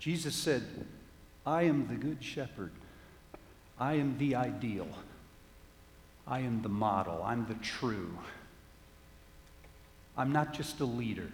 Jesus 0.00 0.34
said, 0.34 0.62
I 1.46 1.62
am 1.62 1.86
the 1.86 1.94
good 1.94 2.24
shepherd. 2.24 2.72
I 3.78 3.94
am 3.94 4.16
the 4.18 4.34
ideal. 4.34 4.88
I 6.26 6.40
am 6.40 6.62
the 6.62 6.68
model. 6.70 7.22
I'm 7.22 7.46
the 7.46 7.54
true. 7.54 8.16
I'm 10.16 10.32
not 10.32 10.54
just 10.54 10.80
a 10.80 10.84
leader. 10.84 11.30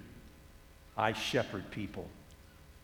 I 0.97 1.13
shepherd 1.13 1.71
people. 1.71 2.09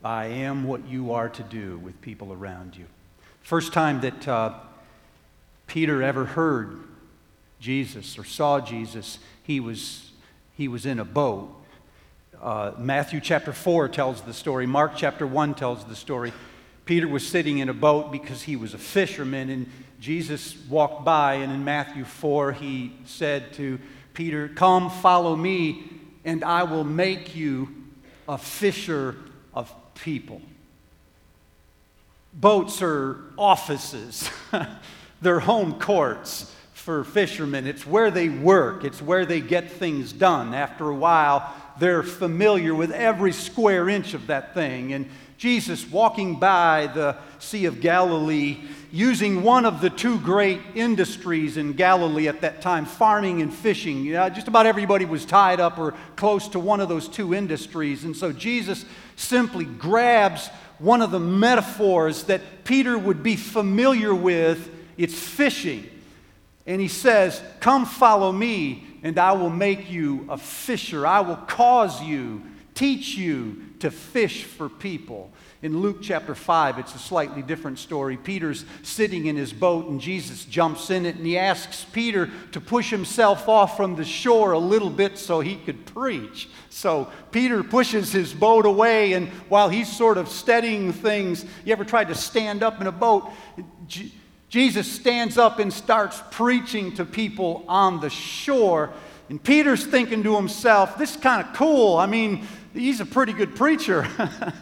I 0.04 0.26
am 0.26 0.64
what 0.64 0.86
you 0.86 1.12
are 1.12 1.28
to 1.28 1.42
do 1.42 1.78
with 1.78 2.00
people 2.00 2.32
around 2.32 2.76
you. 2.76 2.86
First 3.42 3.72
time 3.72 4.00
that 4.02 4.28
uh, 4.28 4.54
Peter 5.66 6.02
ever 6.02 6.24
heard 6.24 6.78
Jesus 7.58 8.18
or 8.18 8.24
saw 8.24 8.60
Jesus, 8.60 9.18
he 9.42 9.58
was, 9.58 10.10
he 10.56 10.68
was 10.68 10.86
in 10.86 11.00
a 11.00 11.04
boat. 11.04 11.61
Uh, 12.42 12.72
Matthew 12.76 13.20
chapter 13.20 13.52
4 13.52 13.88
tells 13.88 14.20
the 14.22 14.34
story, 14.34 14.66
Mark 14.66 14.94
chapter 14.96 15.24
1 15.24 15.54
tells 15.54 15.84
the 15.84 15.94
story. 15.94 16.32
Peter 16.84 17.06
was 17.06 17.24
sitting 17.24 17.58
in 17.58 17.68
a 17.68 17.74
boat 17.74 18.10
because 18.10 18.42
he 18.42 18.56
was 18.56 18.74
a 18.74 18.78
fisherman, 18.78 19.48
and 19.48 19.70
Jesus 20.00 20.56
walked 20.68 21.04
by, 21.04 21.34
and 21.34 21.52
in 21.52 21.62
Matthew 21.62 22.04
4, 22.04 22.50
he 22.50 22.96
said 23.04 23.52
to 23.52 23.78
Peter, 24.12 24.48
Come, 24.48 24.90
follow 24.90 25.36
me, 25.36 25.84
and 26.24 26.42
I 26.42 26.64
will 26.64 26.82
make 26.82 27.36
you 27.36 27.68
a 28.28 28.36
fisher 28.36 29.14
of 29.54 29.72
people. 29.94 30.42
Boats 32.34 32.82
are 32.82 33.20
offices, 33.38 34.28
they're 35.22 35.38
home 35.38 35.78
courts 35.78 36.52
for 36.72 37.04
fishermen. 37.04 37.68
It's 37.68 37.86
where 37.86 38.10
they 38.10 38.28
work, 38.28 38.82
it's 38.82 39.00
where 39.00 39.24
they 39.24 39.40
get 39.40 39.70
things 39.70 40.12
done. 40.12 40.52
After 40.52 40.88
a 40.88 40.94
while, 40.96 41.54
they're 41.78 42.02
familiar 42.02 42.74
with 42.74 42.90
every 42.92 43.32
square 43.32 43.88
inch 43.88 44.14
of 44.14 44.26
that 44.28 44.54
thing. 44.54 44.92
And 44.92 45.08
Jesus, 45.38 45.88
walking 45.90 46.38
by 46.38 46.88
the 46.94 47.16
Sea 47.38 47.64
of 47.64 47.80
Galilee, 47.80 48.60
using 48.92 49.42
one 49.42 49.64
of 49.64 49.80
the 49.80 49.90
two 49.90 50.20
great 50.20 50.60
industries 50.74 51.56
in 51.56 51.72
Galilee 51.72 52.28
at 52.28 52.42
that 52.42 52.60
time, 52.60 52.84
farming 52.84 53.42
and 53.42 53.52
fishing. 53.52 54.04
You 54.04 54.12
know, 54.12 54.28
just 54.28 54.46
about 54.46 54.66
everybody 54.66 55.04
was 55.04 55.24
tied 55.24 55.58
up 55.58 55.78
or 55.78 55.94
close 56.14 56.46
to 56.48 56.60
one 56.60 56.80
of 56.80 56.88
those 56.88 57.08
two 57.08 57.34
industries. 57.34 58.04
And 58.04 58.16
so 58.16 58.32
Jesus 58.32 58.84
simply 59.16 59.64
grabs 59.64 60.48
one 60.78 61.02
of 61.02 61.10
the 61.10 61.20
metaphors 61.20 62.24
that 62.24 62.64
Peter 62.64 62.96
would 62.98 63.22
be 63.22 63.36
familiar 63.36 64.14
with 64.14 64.68
it's 64.96 65.18
fishing. 65.18 65.88
And 66.66 66.80
he 66.80 66.88
says, 66.88 67.42
Come 67.60 67.86
follow 67.86 68.30
me, 68.30 68.86
and 69.02 69.18
I 69.18 69.32
will 69.32 69.50
make 69.50 69.90
you 69.90 70.26
a 70.28 70.38
fisher. 70.38 71.06
I 71.06 71.20
will 71.20 71.36
cause 71.36 72.02
you, 72.02 72.42
teach 72.74 73.16
you 73.16 73.62
to 73.80 73.90
fish 73.90 74.44
for 74.44 74.68
people. 74.68 75.30
In 75.60 75.80
Luke 75.80 75.98
chapter 76.02 76.34
5, 76.34 76.78
it's 76.78 76.94
a 76.94 76.98
slightly 76.98 77.42
different 77.42 77.78
story. 77.78 78.16
Peter's 78.16 78.64
sitting 78.82 79.26
in 79.26 79.36
his 79.36 79.52
boat, 79.52 79.88
and 79.88 80.00
Jesus 80.00 80.44
jumps 80.44 80.90
in 80.90 81.06
it, 81.06 81.16
and 81.16 81.26
he 81.26 81.38
asks 81.38 81.84
Peter 81.92 82.30
to 82.52 82.60
push 82.60 82.90
himself 82.90 83.48
off 83.48 83.76
from 83.76 83.94
the 83.94 84.04
shore 84.04 84.52
a 84.52 84.58
little 84.58 84.90
bit 84.90 85.18
so 85.18 85.40
he 85.40 85.56
could 85.56 85.86
preach. 85.86 86.48
So 86.68 87.10
Peter 87.30 87.62
pushes 87.62 88.12
his 88.12 88.32
boat 88.32 88.66
away, 88.66 89.12
and 89.12 89.28
while 89.48 89.68
he's 89.68 89.90
sort 89.90 90.18
of 90.18 90.28
steadying 90.28 90.92
things, 90.92 91.44
you 91.64 91.72
ever 91.72 91.84
tried 91.84 92.08
to 92.08 92.14
stand 92.14 92.62
up 92.62 92.80
in 92.80 92.86
a 92.88 92.92
boat? 92.92 93.30
Jesus 94.52 94.86
stands 94.86 95.38
up 95.38 95.60
and 95.60 95.72
starts 95.72 96.22
preaching 96.30 96.92
to 96.96 97.06
people 97.06 97.64
on 97.68 98.00
the 98.00 98.10
shore. 98.10 98.90
And 99.30 99.42
Peter's 99.42 99.86
thinking 99.86 100.22
to 100.24 100.36
himself, 100.36 100.98
this 100.98 101.14
is 101.14 101.16
kind 101.16 101.40
of 101.40 101.54
cool. 101.54 101.96
I 101.96 102.04
mean, 102.04 102.46
he's 102.74 103.00
a 103.00 103.06
pretty 103.06 103.32
good 103.32 103.56
preacher. 103.56 104.06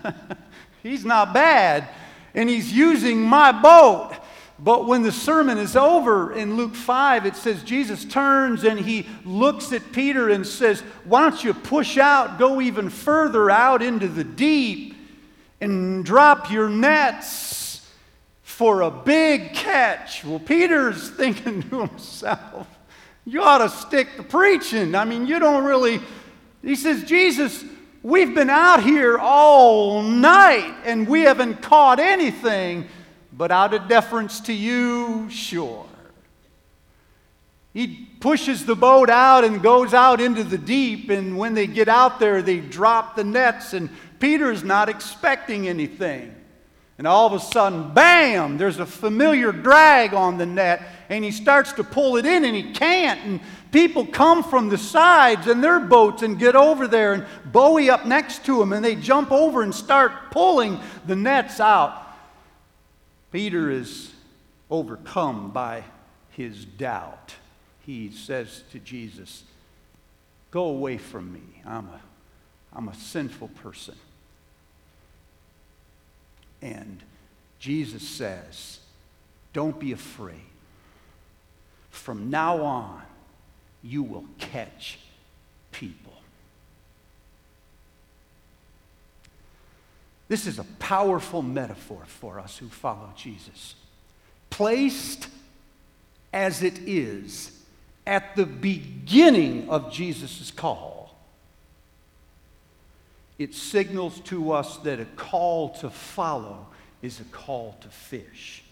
he's 0.84 1.04
not 1.04 1.34
bad. 1.34 1.88
And 2.36 2.48
he's 2.48 2.72
using 2.72 3.20
my 3.20 3.50
boat. 3.50 4.12
But 4.60 4.86
when 4.86 5.02
the 5.02 5.10
sermon 5.10 5.58
is 5.58 5.74
over 5.74 6.34
in 6.34 6.56
Luke 6.56 6.76
5, 6.76 7.26
it 7.26 7.34
says 7.34 7.64
Jesus 7.64 8.04
turns 8.04 8.62
and 8.62 8.78
he 8.78 9.08
looks 9.24 9.72
at 9.72 9.90
Peter 9.90 10.28
and 10.28 10.46
says, 10.46 10.82
Why 11.02 11.28
don't 11.28 11.42
you 11.42 11.52
push 11.52 11.98
out, 11.98 12.38
go 12.38 12.60
even 12.60 12.90
further 12.90 13.50
out 13.50 13.82
into 13.82 14.06
the 14.06 14.22
deep, 14.22 14.94
and 15.60 16.04
drop 16.04 16.48
your 16.48 16.68
nets 16.68 17.59
for 18.60 18.82
a 18.82 18.90
big 18.90 19.54
catch? 19.54 20.22
Well, 20.22 20.38
Peter's 20.38 21.08
thinking 21.16 21.62
to 21.70 21.86
himself, 21.86 22.68
You 23.24 23.42
ought 23.42 23.58
to 23.58 23.70
stick 23.70 24.16
to 24.16 24.22
preaching. 24.22 24.94
I 24.94 25.06
mean, 25.06 25.26
you 25.26 25.38
don't 25.38 25.64
really. 25.64 25.98
He 26.60 26.76
says, 26.76 27.04
Jesus, 27.04 27.64
we've 28.02 28.34
been 28.34 28.50
out 28.50 28.82
here 28.82 29.16
all 29.16 30.02
night 30.02 30.74
and 30.84 31.08
we 31.08 31.22
haven't 31.22 31.62
caught 31.62 32.00
anything. 32.00 32.86
But 33.32 33.50
out 33.50 33.72
of 33.72 33.88
deference 33.88 34.40
to 34.40 34.52
you, 34.52 35.30
sure. 35.30 35.86
He 37.72 38.08
pushes 38.20 38.66
the 38.66 38.76
boat 38.76 39.08
out 39.08 39.42
and 39.42 39.62
goes 39.62 39.94
out 39.94 40.20
into 40.20 40.44
the 40.44 40.58
deep, 40.58 41.08
and 41.08 41.38
when 41.38 41.54
they 41.54 41.66
get 41.66 41.88
out 41.88 42.20
there, 42.20 42.42
they 42.42 42.58
drop 42.58 43.16
the 43.16 43.24
nets, 43.24 43.72
and 43.72 43.88
Peter's 44.18 44.62
not 44.62 44.90
expecting 44.90 45.66
anything. 45.66 46.34
And 47.00 47.06
all 47.06 47.26
of 47.26 47.32
a 47.32 47.40
sudden, 47.40 47.94
bam, 47.94 48.58
there's 48.58 48.78
a 48.78 48.84
familiar 48.84 49.52
drag 49.52 50.12
on 50.12 50.36
the 50.36 50.44
net, 50.44 50.82
and 51.08 51.24
he 51.24 51.30
starts 51.30 51.72
to 51.72 51.82
pull 51.82 52.18
it 52.18 52.26
in, 52.26 52.44
and 52.44 52.54
he 52.54 52.74
can't. 52.74 53.18
And 53.24 53.40
people 53.72 54.04
come 54.04 54.44
from 54.44 54.68
the 54.68 54.76
sides 54.76 55.46
in 55.46 55.62
their 55.62 55.80
boats 55.80 56.20
and 56.20 56.38
get 56.38 56.54
over 56.54 56.86
there, 56.86 57.14
and 57.14 57.24
Bowie 57.46 57.88
up 57.88 58.04
next 58.04 58.44
to 58.44 58.60
him, 58.60 58.74
and 58.74 58.84
they 58.84 58.96
jump 58.96 59.32
over 59.32 59.62
and 59.62 59.74
start 59.74 60.12
pulling 60.30 60.78
the 61.06 61.16
nets 61.16 61.58
out. 61.58 62.06
Peter 63.32 63.70
is 63.70 64.12
overcome 64.68 65.52
by 65.52 65.84
his 66.32 66.66
doubt. 66.66 67.34
He 67.86 68.10
says 68.10 68.62
to 68.72 68.78
Jesus, 68.78 69.44
Go 70.50 70.64
away 70.64 70.98
from 70.98 71.32
me. 71.32 71.62
I'm 71.64 71.88
a, 71.88 72.00
I'm 72.74 72.88
a 72.88 72.94
sinful 72.94 73.48
person. 73.62 73.94
And 76.62 77.02
Jesus 77.58 78.06
says, 78.06 78.80
Don't 79.52 79.78
be 79.78 79.92
afraid. 79.92 80.36
From 81.90 82.30
now 82.30 82.62
on, 82.62 83.02
you 83.82 84.02
will 84.02 84.24
catch 84.38 84.98
people. 85.72 86.12
This 90.28 90.46
is 90.46 90.58
a 90.58 90.64
powerful 90.78 91.42
metaphor 91.42 92.02
for 92.06 92.38
us 92.38 92.58
who 92.58 92.68
follow 92.68 93.10
Jesus. 93.16 93.74
Placed 94.48 95.28
as 96.32 96.62
it 96.62 96.78
is 96.86 97.60
at 98.06 98.36
the 98.36 98.46
beginning 98.46 99.68
of 99.68 99.92
Jesus' 99.92 100.50
call, 100.50 100.99
it 103.40 103.54
signals 103.54 104.20
to 104.20 104.52
us 104.52 104.76
that 104.78 105.00
a 105.00 105.06
call 105.16 105.70
to 105.70 105.88
follow 105.88 106.66
is 107.00 107.20
a 107.20 107.24
call 107.24 107.74
to 107.80 107.88
fish. 107.88 108.62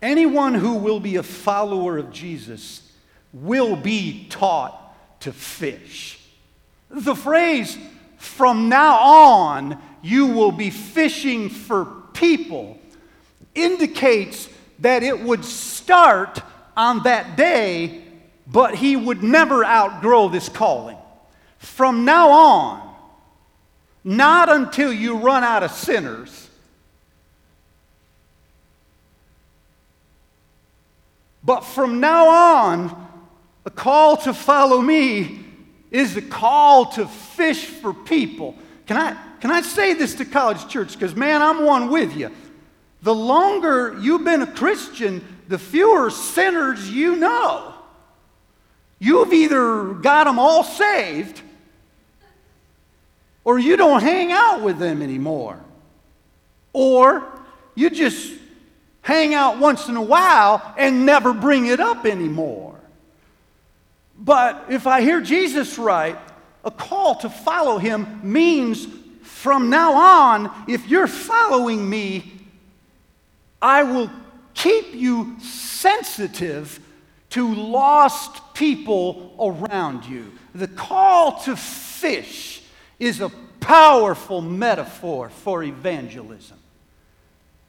Anyone 0.00 0.54
who 0.54 0.76
will 0.76 0.98
be 0.98 1.16
a 1.16 1.22
follower 1.22 1.98
of 1.98 2.10
Jesus 2.10 2.90
will 3.34 3.76
be 3.76 4.26
taught 4.30 4.96
to 5.20 5.32
fish. 5.32 6.18
The 6.88 7.14
phrase, 7.14 7.76
from 8.16 8.70
now 8.70 9.00
on, 9.00 9.78
you 10.00 10.24
will 10.24 10.52
be 10.52 10.70
fishing 10.70 11.50
for 11.50 11.84
people, 12.14 12.78
indicates 13.54 14.48
that 14.78 15.02
it 15.02 15.20
would 15.20 15.44
start 15.44 16.40
on 16.74 17.02
that 17.02 17.36
day, 17.36 18.02
but 18.46 18.76
he 18.76 18.96
would 18.96 19.22
never 19.22 19.62
outgrow 19.62 20.30
this 20.30 20.48
calling. 20.48 20.96
From 21.66 22.06
now 22.06 22.30
on, 22.30 22.94
not 24.02 24.48
until 24.48 24.90
you 24.90 25.18
run 25.18 25.44
out 25.44 25.62
of 25.62 25.70
sinners, 25.72 26.48
but 31.44 31.60
from 31.60 32.00
now 32.00 32.28
on, 32.28 33.08
a 33.66 33.70
call 33.70 34.16
to 34.18 34.32
follow 34.32 34.80
me 34.80 35.40
is 35.90 36.16
a 36.16 36.22
call 36.22 36.86
to 36.92 37.06
fish 37.06 37.66
for 37.66 37.92
people. 37.92 38.56
Can 38.86 38.96
I, 38.96 39.14
can 39.40 39.50
I 39.50 39.60
say 39.60 39.92
this 39.92 40.14
to 40.14 40.24
College 40.24 40.68
Church? 40.68 40.94
Because, 40.94 41.14
man, 41.14 41.42
I'm 41.42 41.66
one 41.66 41.90
with 41.90 42.16
you. 42.16 42.30
The 43.02 43.14
longer 43.14 43.98
you've 44.00 44.24
been 44.24 44.40
a 44.40 44.46
Christian, 44.46 45.22
the 45.48 45.58
fewer 45.58 46.10
sinners 46.10 46.90
you 46.90 47.16
know. 47.16 47.74
You've 48.98 49.34
either 49.34 49.92
got 49.94 50.24
them 50.24 50.38
all 50.38 50.64
saved 50.64 51.42
or 53.46 53.60
you 53.60 53.76
don't 53.76 54.02
hang 54.02 54.32
out 54.32 54.60
with 54.60 54.76
them 54.76 55.00
anymore. 55.00 55.60
Or 56.72 57.24
you 57.76 57.90
just 57.90 58.34
hang 59.02 59.34
out 59.34 59.58
once 59.58 59.88
in 59.88 59.94
a 59.94 60.02
while 60.02 60.74
and 60.76 61.06
never 61.06 61.32
bring 61.32 61.66
it 61.66 61.78
up 61.78 62.06
anymore. 62.06 62.74
But 64.18 64.64
if 64.68 64.88
I 64.88 65.00
hear 65.00 65.20
Jesus 65.20 65.78
right, 65.78 66.18
a 66.64 66.72
call 66.72 67.14
to 67.20 67.30
follow 67.30 67.78
him 67.78 68.18
means 68.24 68.88
from 69.22 69.70
now 69.70 69.94
on, 69.94 70.64
if 70.66 70.88
you're 70.88 71.06
following 71.06 71.88
me, 71.88 72.32
I 73.62 73.84
will 73.84 74.10
keep 74.54 74.92
you 74.92 75.36
sensitive 75.38 76.80
to 77.30 77.54
lost 77.54 78.54
people 78.54 79.36
around 79.38 80.04
you. 80.04 80.32
The 80.52 80.66
call 80.66 81.38
to 81.42 81.54
fish 81.54 82.55
is 82.98 83.20
a 83.20 83.28
powerful 83.60 84.40
metaphor 84.40 85.28
for 85.28 85.62
evangelism. 85.62 86.58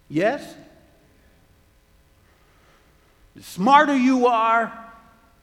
Yes? 0.10 0.56
The 3.36 3.44
smarter 3.44 3.96
you 3.96 4.28
are, 4.28 4.72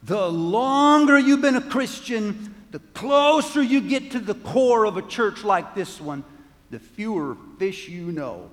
the 0.02 0.30
longer 0.30 1.18
you've 1.18 1.42
been 1.42 1.56
a 1.56 1.60
Christian, 1.60 2.54
the 2.70 2.78
closer 2.92 3.62
you 3.62 3.80
get 3.80 4.12
to 4.12 4.18
the 4.18 4.34
core 4.34 4.84
of 4.84 4.96
a 4.96 5.02
church 5.02 5.44
like 5.44 5.74
this 5.74 6.00
one, 6.00 6.24
the 6.70 6.78
fewer 6.78 7.36
fish 7.58 7.88
you 7.88 8.10
know. 8.10 8.50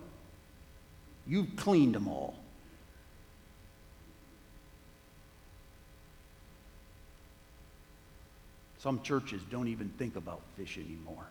You've 1.26 1.56
cleaned 1.56 1.96
them 1.96 2.08
all. 2.08 2.41
Some 8.82 9.02
churches 9.04 9.44
don't 9.52 9.68
even 9.68 9.90
think 9.90 10.16
about 10.16 10.42
fish 10.58 10.80
anymore. 10.80 11.28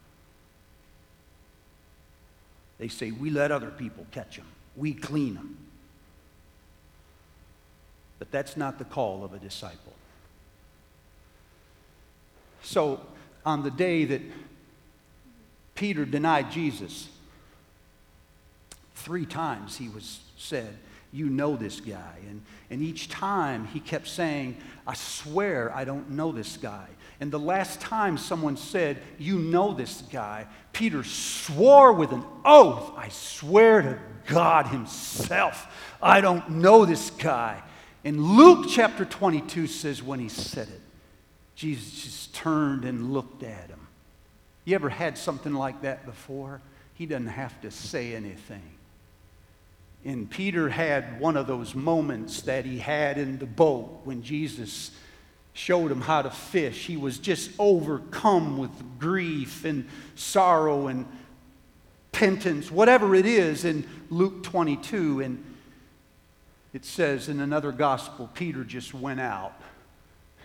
They 2.78 2.86
say, 2.86 3.10
we 3.10 3.30
let 3.30 3.50
other 3.50 3.70
people 3.70 4.06
catch 4.12 4.36
them, 4.36 4.46
we 4.76 4.92
clean 4.94 5.34
them. 5.34 5.56
But 8.20 8.30
that's 8.30 8.56
not 8.56 8.78
the 8.78 8.84
call 8.84 9.24
of 9.24 9.32
a 9.32 9.38
disciple. 9.38 9.94
So, 12.62 13.00
on 13.44 13.62
the 13.64 13.70
day 13.70 14.04
that 14.04 14.20
Peter 15.74 16.04
denied 16.04 16.52
Jesus, 16.52 17.08
three 18.94 19.26
times 19.26 19.76
he 19.76 19.88
was 19.88 20.20
said, 20.36 20.76
You 21.10 21.28
know 21.28 21.56
this 21.56 21.80
guy. 21.80 22.18
And, 22.28 22.42
and 22.68 22.82
each 22.82 23.08
time 23.08 23.66
he 23.66 23.80
kept 23.80 24.06
saying, 24.06 24.56
I 24.86 24.94
swear 24.94 25.74
I 25.74 25.84
don't 25.84 26.10
know 26.10 26.30
this 26.30 26.56
guy. 26.56 26.86
And 27.20 27.30
the 27.30 27.38
last 27.38 27.80
time 27.80 28.16
someone 28.16 28.56
said, 28.56 28.98
You 29.18 29.38
know 29.38 29.74
this 29.74 30.02
guy, 30.10 30.46
Peter 30.72 31.04
swore 31.04 31.92
with 31.92 32.12
an 32.12 32.24
oath, 32.44 32.92
I 32.96 33.10
swear 33.10 33.82
to 33.82 33.98
God 34.26 34.66
Himself, 34.66 35.66
I 36.02 36.22
don't 36.22 36.48
know 36.50 36.86
this 36.86 37.10
guy. 37.10 37.62
And 38.04 38.20
Luke 38.20 38.66
chapter 38.70 39.04
22 39.04 39.66
says, 39.66 40.02
When 40.02 40.18
he 40.18 40.28
said 40.28 40.68
it, 40.68 40.80
Jesus 41.54 42.02
just 42.02 42.34
turned 42.34 42.84
and 42.84 43.12
looked 43.12 43.42
at 43.42 43.68
him. 43.68 43.86
You 44.64 44.74
ever 44.74 44.88
had 44.88 45.18
something 45.18 45.52
like 45.52 45.82
that 45.82 46.06
before? 46.06 46.62
He 46.94 47.04
doesn't 47.04 47.26
have 47.26 47.60
to 47.60 47.70
say 47.70 48.14
anything. 48.14 48.62
And 50.04 50.30
Peter 50.30 50.70
had 50.70 51.20
one 51.20 51.36
of 51.36 51.46
those 51.46 51.74
moments 51.74 52.42
that 52.42 52.64
he 52.64 52.78
had 52.78 53.18
in 53.18 53.38
the 53.38 53.46
boat 53.46 54.00
when 54.04 54.22
Jesus 54.22 54.90
showed 55.52 55.90
him 55.90 56.00
how 56.00 56.22
to 56.22 56.30
fish. 56.30 56.86
He 56.86 56.96
was 56.96 57.18
just 57.18 57.50
overcome 57.58 58.58
with 58.58 58.70
grief 58.98 59.64
and 59.64 59.88
sorrow 60.14 60.86
and 60.86 61.06
penitence, 62.12 62.70
whatever 62.70 63.14
it 63.14 63.26
is 63.26 63.64
in 63.64 63.86
Luke 64.10 64.42
22. 64.42 65.20
And 65.20 65.44
it 66.72 66.84
says 66.84 67.28
in 67.28 67.40
another 67.40 67.72
gospel, 67.72 68.30
Peter 68.34 68.64
just 68.64 68.94
went 68.94 69.20
out 69.20 69.60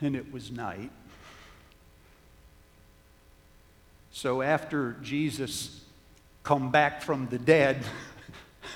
and 0.01 0.15
it 0.15 0.31
was 0.31 0.51
night. 0.51 0.91
So 4.11 4.41
after 4.41 4.95
Jesus 5.01 5.81
come 6.43 6.71
back 6.71 7.01
from 7.01 7.27
the 7.27 7.37
dead, 7.37 7.83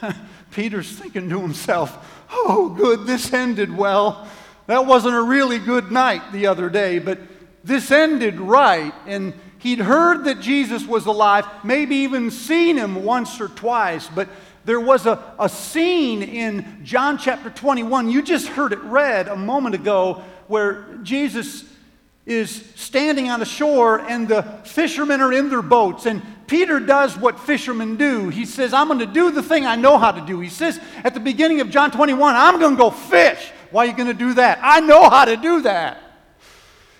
Peter's 0.51 0.91
thinking 0.91 1.29
to 1.29 1.39
himself, 1.39 2.25
oh, 2.31 2.69
good, 2.69 3.05
this 3.05 3.31
ended 3.33 3.75
well. 3.75 4.27
That 4.69 4.85
wasn't 4.85 5.15
a 5.15 5.21
really 5.23 5.57
good 5.57 5.91
night 5.91 6.31
the 6.31 6.45
other 6.45 6.69
day, 6.69 6.99
but 6.99 7.17
this 7.63 7.89
ended 7.89 8.39
right. 8.39 8.93
And 9.07 9.33
he'd 9.57 9.79
heard 9.79 10.25
that 10.25 10.41
Jesus 10.41 10.85
was 10.85 11.07
alive, 11.07 11.47
maybe 11.63 11.95
even 11.95 12.29
seen 12.29 12.77
him 12.77 13.03
once 13.03 13.41
or 13.41 13.47
twice, 13.47 14.07
but 14.13 14.29
there 14.65 14.79
was 14.79 15.07
a, 15.07 15.33
a 15.39 15.49
scene 15.49 16.21
in 16.21 16.81
John 16.83 17.17
chapter 17.17 17.49
21. 17.49 18.11
You 18.11 18.21
just 18.21 18.47
heard 18.49 18.71
it 18.71 18.79
read 18.81 19.27
a 19.27 19.35
moment 19.35 19.73
ago 19.73 20.23
where 20.45 20.85
Jesus 21.01 21.65
is 22.27 22.63
standing 22.75 23.31
on 23.31 23.39
the 23.39 23.47
shore 23.47 24.01
and 24.01 24.27
the 24.27 24.43
fishermen 24.65 25.19
are 25.19 25.33
in 25.33 25.49
their 25.49 25.63
boats. 25.63 26.05
And 26.05 26.21
Peter 26.45 26.79
does 26.79 27.17
what 27.17 27.39
fishermen 27.39 27.95
do. 27.95 28.29
He 28.29 28.45
says, 28.45 28.71
I'm 28.71 28.85
going 28.85 28.99
to 28.99 29.07
do 29.07 29.31
the 29.31 29.41
thing 29.41 29.65
I 29.65 29.77
know 29.77 29.97
how 29.97 30.11
to 30.11 30.23
do. 30.23 30.39
He 30.39 30.49
says 30.49 30.79
at 31.03 31.15
the 31.15 31.19
beginning 31.19 31.59
of 31.59 31.71
John 31.71 31.89
21, 31.89 32.35
I'm 32.35 32.59
going 32.59 32.75
to 32.75 32.77
go 32.77 32.91
fish. 32.91 33.51
Why 33.71 33.83
are 33.83 33.87
you 33.87 33.95
going 33.95 34.07
to 34.07 34.13
do 34.13 34.33
that? 34.35 34.59
I 34.61 34.79
know 34.79 35.09
how 35.09 35.25
to 35.25 35.37
do 35.37 35.61
that. 35.61 36.03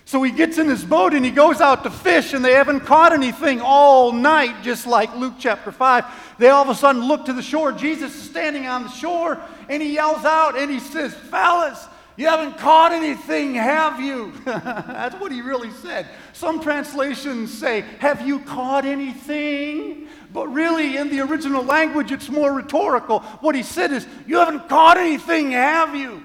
So 0.05 0.23
he 0.23 0.31
gets 0.31 0.57
in 0.57 0.67
his 0.67 0.83
boat 0.83 1.13
and 1.13 1.23
he 1.23 1.29
goes 1.29 1.61
out 1.61 1.83
to 1.83 1.91
fish, 1.91 2.33
and 2.33 2.43
they 2.43 2.53
haven't 2.53 2.79
caught 2.79 3.13
anything 3.13 3.61
all 3.61 4.11
night, 4.11 4.63
just 4.63 4.87
like 4.87 5.15
Luke 5.15 5.35
chapter 5.37 5.71
5. 5.71 6.35
They 6.39 6.49
all 6.49 6.63
of 6.63 6.69
a 6.69 6.73
sudden 6.73 7.07
look 7.07 7.25
to 7.25 7.33
the 7.33 7.43
shore. 7.43 7.71
Jesus 7.71 8.15
is 8.15 8.21
standing 8.23 8.65
on 8.65 8.83
the 8.83 8.89
shore, 8.89 9.39
and 9.69 9.83
he 9.83 9.93
yells 9.93 10.25
out 10.25 10.57
and 10.57 10.71
he 10.71 10.79
says, 10.79 11.13
Fellas, 11.13 11.85
you 12.17 12.27
haven't 12.27 12.57
caught 12.57 12.91
anything, 12.91 13.53
have 13.53 14.01
you? 14.01 14.33
That's 14.45 15.15
what 15.15 15.31
he 15.31 15.41
really 15.41 15.71
said. 15.71 16.07
Some 16.33 16.59
translations 16.59 17.57
say, 17.57 17.85
Have 17.99 18.27
you 18.27 18.39
caught 18.39 18.83
anything? 18.85 20.07
But 20.33 20.47
really, 20.47 20.97
in 20.97 21.09
the 21.09 21.21
original 21.21 21.63
language, 21.63 22.11
it's 22.11 22.29
more 22.29 22.51
rhetorical. 22.51 23.19
What 23.41 23.55
he 23.55 23.63
said 23.63 23.93
is, 23.93 24.07
You 24.27 24.37
haven't 24.39 24.67
caught 24.67 24.97
anything, 24.97 25.51
have 25.51 25.95
you? 25.95 26.23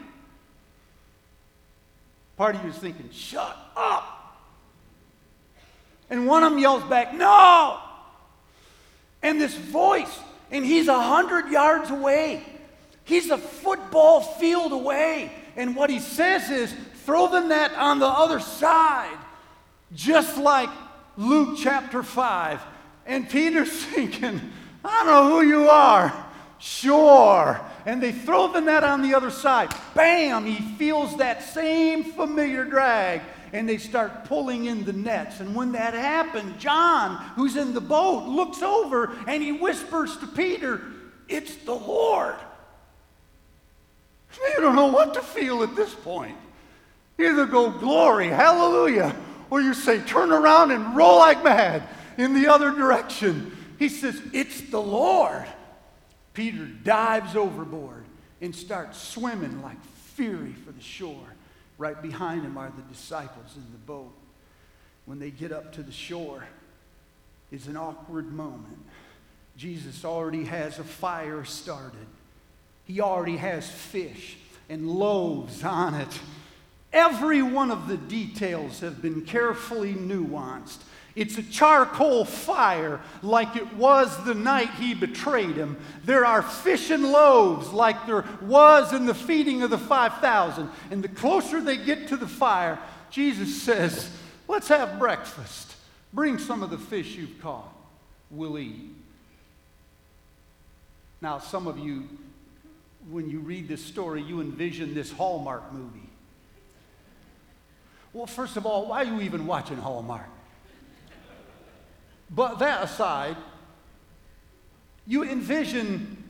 Part 2.36 2.56
of 2.56 2.64
you 2.64 2.70
is 2.70 2.76
thinking, 2.76 3.10
shut 3.12 3.56
up. 3.76 4.14
And 6.10 6.26
one 6.26 6.42
of 6.42 6.52
them 6.52 6.58
yells 6.58 6.82
back, 6.84 7.14
no. 7.14 7.78
And 9.22 9.40
this 9.40 9.54
voice, 9.54 10.18
and 10.50 10.64
he's 10.64 10.88
a 10.88 11.00
hundred 11.00 11.50
yards 11.50 11.90
away. 11.90 12.44
He's 13.04 13.30
a 13.30 13.38
football 13.38 14.20
field 14.20 14.72
away. 14.72 15.32
And 15.56 15.76
what 15.76 15.90
he 15.90 16.00
says 16.00 16.50
is, 16.50 16.74
throw 17.04 17.28
the 17.28 17.40
net 17.40 17.72
on 17.74 17.98
the 17.98 18.06
other 18.06 18.40
side, 18.40 19.16
just 19.94 20.36
like 20.36 20.70
Luke 21.16 21.58
chapter 21.62 22.02
5. 22.02 22.60
And 23.06 23.28
Peter's 23.28 23.70
thinking, 23.86 24.40
I 24.84 25.04
don't 25.04 25.06
know 25.06 25.30
who 25.30 25.46
you 25.46 25.68
are. 25.68 26.26
Sure. 26.58 27.60
And 27.86 28.02
they 28.02 28.12
throw 28.12 28.50
the 28.52 28.60
net 28.60 28.82
on 28.82 29.02
the 29.02 29.14
other 29.14 29.30
side. 29.30 29.74
Bam! 29.94 30.46
He 30.46 30.62
feels 30.76 31.16
that 31.18 31.42
same 31.42 32.04
familiar 32.04 32.64
drag. 32.64 33.20
And 33.52 33.68
they 33.68 33.78
start 33.78 34.24
pulling 34.24 34.64
in 34.64 34.84
the 34.84 34.92
nets. 34.92 35.40
And 35.40 35.54
when 35.54 35.72
that 35.72 35.94
happened, 35.94 36.58
John, 36.58 37.16
who's 37.36 37.56
in 37.56 37.74
the 37.74 37.80
boat, 37.80 38.26
looks 38.26 38.62
over 38.62 39.16
and 39.28 39.42
he 39.42 39.52
whispers 39.52 40.16
to 40.18 40.26
Peter, 40.26 40.80
It's 41.28 41.54
the 41.56 41.74
Lord. 41.74 42.36
You 44.56 44.60
don't 44.60 44.74
know 44.74 44.86
what 44.86 45.14
to 45.14 45.22
feel 45.22 45.62
at 45.62 45.76
this 45.76 45.94
point. 45.94 46.36
Either 47.18 47.46
go, 47.46 47.70
Glory, 47.70 48.28
hallelujah, 48.28 49.14
or 49.50 49.60
you 49.60 49.74
say, 49.74 50.00
Turn 50.00 50.32
around 50.32 50.72
and 50.72 50.96
roll 50.96 51.18
like 51.18 51.44
mad 51.44 51.82
in 52.18 52.34
the 52.34 52.48
other 52.48 52.72
direction. 52.72 53.56
He 53.78 53.88
says, 53.88 54.20
It's 54.32 54.60
the 54.62 54.80
Lord. 54.80 55.46
Peter 56.34 56.66
dives 56.66 57.36
overboard 57.36 58.04
and 58.40 58.54
starts 58.54 59.00
swimming 59.00 59.62
like 59.62 59.82
fury 60.14 60.52
for 60.52 60.72
the 60.72 60.82
shore. 60.82 61.34
Right 61.78 62.00
behind 62.00 62.42
him 62.42 62.58
are 62.58 62.72
the 62.76 62.82
disciples 62.92 63.56
in 63.56 63.64
the 63.72 63.78
boat. 63.78 64.12
When 65.06 65.18
they 65.18 65.30
get 65.30 65.52
up 65.52 65.72
to 65.74 65.82
the 65.82 65.92
shore, 65.92 66.46
it's 67.50 67.66
an 67.66 67.76
awkward 67.76 68.32
moment. 68.32 68.84
Jesus 69.56 70.04
already 70.04 70.44
has 70.44 70.78
a 70.78 70.84
fire 70.84 71.44
started. 71.44 72.06
He 72.84 73.00
already 73.00 73.36
has 73.36 73.70
fish 73.70 74.36
and 74.68 74.88
loaves 74.90 75.62
on 75.62 75.94
it. 75.94 76.20
Every 76.92 77.42
one 77.42 77.70
of 77.70 77.88
the 77.88 77.96
details 77.96 78.80
have 78.80 79.02
been 79.02 79.22
carefully 79.22 79.94
nuanced. 79.94 80.78
It's 81.16 81.38
a 81.38 81.42
charcoal 81.44 82.24
fire 82.24 83.00
like 83.22 83.54
it 83.54 83.74
was 83.74 84.24
the 84.24 84.34
night 84.34 84.70
he 84.70 84.94
betrayed 84.94 85.54
him. 85.54 85.76
There 86.04 86.24
are 86.24 86.42
fish 86.42 86.90
and 86.90 87.12
loaves 87.12 87.72
like 87.72 88.06
there 88.06 88.24
was 88.42 88.92
in 88.92 89.06
the 89.06 89.14
feeding 89.14 89.62
of 89.62 89.70
the 89.70 89.78
5,000. 89.78 90.68
And 90.90 91.04
the 91.04 91.08
closer 91.08 91.60
they 91.60 91.76
get 91.76 92.08
to 92.08 92.16
the 92.16 92.26
fire, 92.26 92.80
Jesus 93.10 93.62
says, 93.62 94.10
Let's 94.48 94.68
have 94.68 94.98
breakfast. 94.98 95.74
Bring 96.12 96.38
some 96.38 96.62
of 96.62 96.70
the 96.70 96.78
fish 96.78 97.14
you've 97.14 97.40
caught. 97.40 97.72
We'll 98.30 98.58
eat. 98.58 98.90
Now, 101.20 101.38
some 101.38 101.66
of 101.66 101.78
you, 101.78 102.08
when 103.08 103.30
you 103.30 103.38
read 103.38 103.68
this 103.68 103.82
story, 103.82 104.20
you 104.20 104.40
envision 104.40 104.94
this 104.94 105.10
Hallmark 105.10 105.72
movie. 105.72 106.10
Well, 108.12 108.26
first 108.26 108.56
of 108.56 108.66
all, 108.66 108.86
why 108.86 109.02
are 109.02 109.04
you 109.04 109.22
even 109.22 109.46
watching 109.46 109.78
Hallmark? 109.78 110.28
But 112.30 112.58
that 112.58 112.84
aside, 112.84 113.36
You 115.06 115.22
envision 115.24 116.22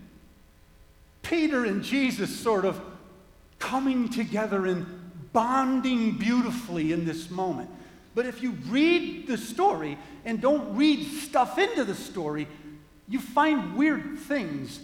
Peter 1.22 1.64
and 1.64 1.82
Jesus 1.82 2.34
sort 2.38 2.64
of 2.64 2.80
coming 3.58 4.08
together 4.08 4.66
and 4.66 4.86
bonding 5.32 6.12
beautifully 6.18 6.92
in 6.92 7.04
this 7.04 7.30
moment. 7.30 7.70
But 8.14 8.26
if 8.26 8.42
you 8.42 8.52
read 8.68 9.26
the 9.26 9.36
story 9.36 9.98
and 10.24 10.40
don't 10.40 10.76
read 10.76 11.04
stuff 11.04 11.58
into 11.58 11.84
the 11.84 11.94
story, 11.94 12.46
you 13.08 13.18
find 13.20 13.76
weird 13.76 14.18
things. 14.18 14.80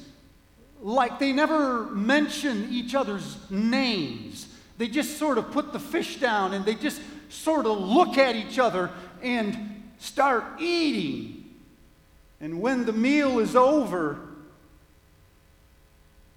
Like 0.82 1.18
they 1.18 1.32
never 1.32 1.86
mention 1.86 2.68
each 2.70 2.94
other's 2.94 3.36
names. 3.50 4.46
They 4.78 4.88
just 4.88 5.18
sort 5.18 5.36
of 5.36 5.50
put 5.52 5.72
the 5.72 5.78
fish 5.78 6.18
down 6.18 6.54
and 6.54 6.64
they 6.64 6.74
just 6.74 7.00
sort 7.28 7.66
of 7.66 7.78
look 7.78 8.18
at 8.18 8.34
each 8.34 8.58
other 8.58 8.90
and 9.22 9.69
start 10.00 10.44
eating. 10.58 11.44
And 12.40 12.60
when 12.60 12.84
the 12.86 12.92
meal 12.92 13.38
is 13.38 13.54
over, 13.54 14.18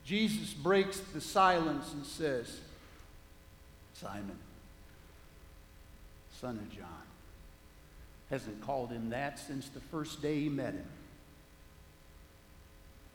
Jesus 0.05 0.53
breaks 0.53 0.99
the 0.99 1.21
silence 1.21 1.91
and 1.93 2.05
says, 2.05 2.59
Simon, 3.93 4.37
son 6.39 6.57
of 6.57 6.69
John. 6.75 6.87
Hasn't 8.29 8.61
called 8.61 8.89
him 8.89 9.11
that 9.11 9.39
since 9.39 9.69
the 9.69 9.79
first 9.79 10.21
day 10.21 10.39
he 10.39 10.49
met 10.49 10.73
him. 10.73 10.85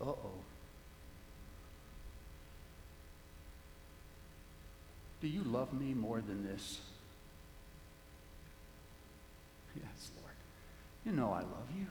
Uh 0.00 0.04
oh. 0.10 0.30
Do 5.20 5.26
you 5.26 5.42
love 5.42 5.72
me 5.72 5.94
more 5.94 6.20
than 6.20 6.44
this? 6.46 6.80
Yes, 9.76 10.10
Lord. 10.20 10.27
You 11.08 11.14
know 11.14 11.32
I 11.32 11.40
love 11.40 11.70
you. 11.74 11.86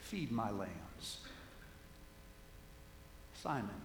Feed 0.00 0.32
my 0.32 0.50
lambs. 0.50 1.18
Simon, 3.34 3.80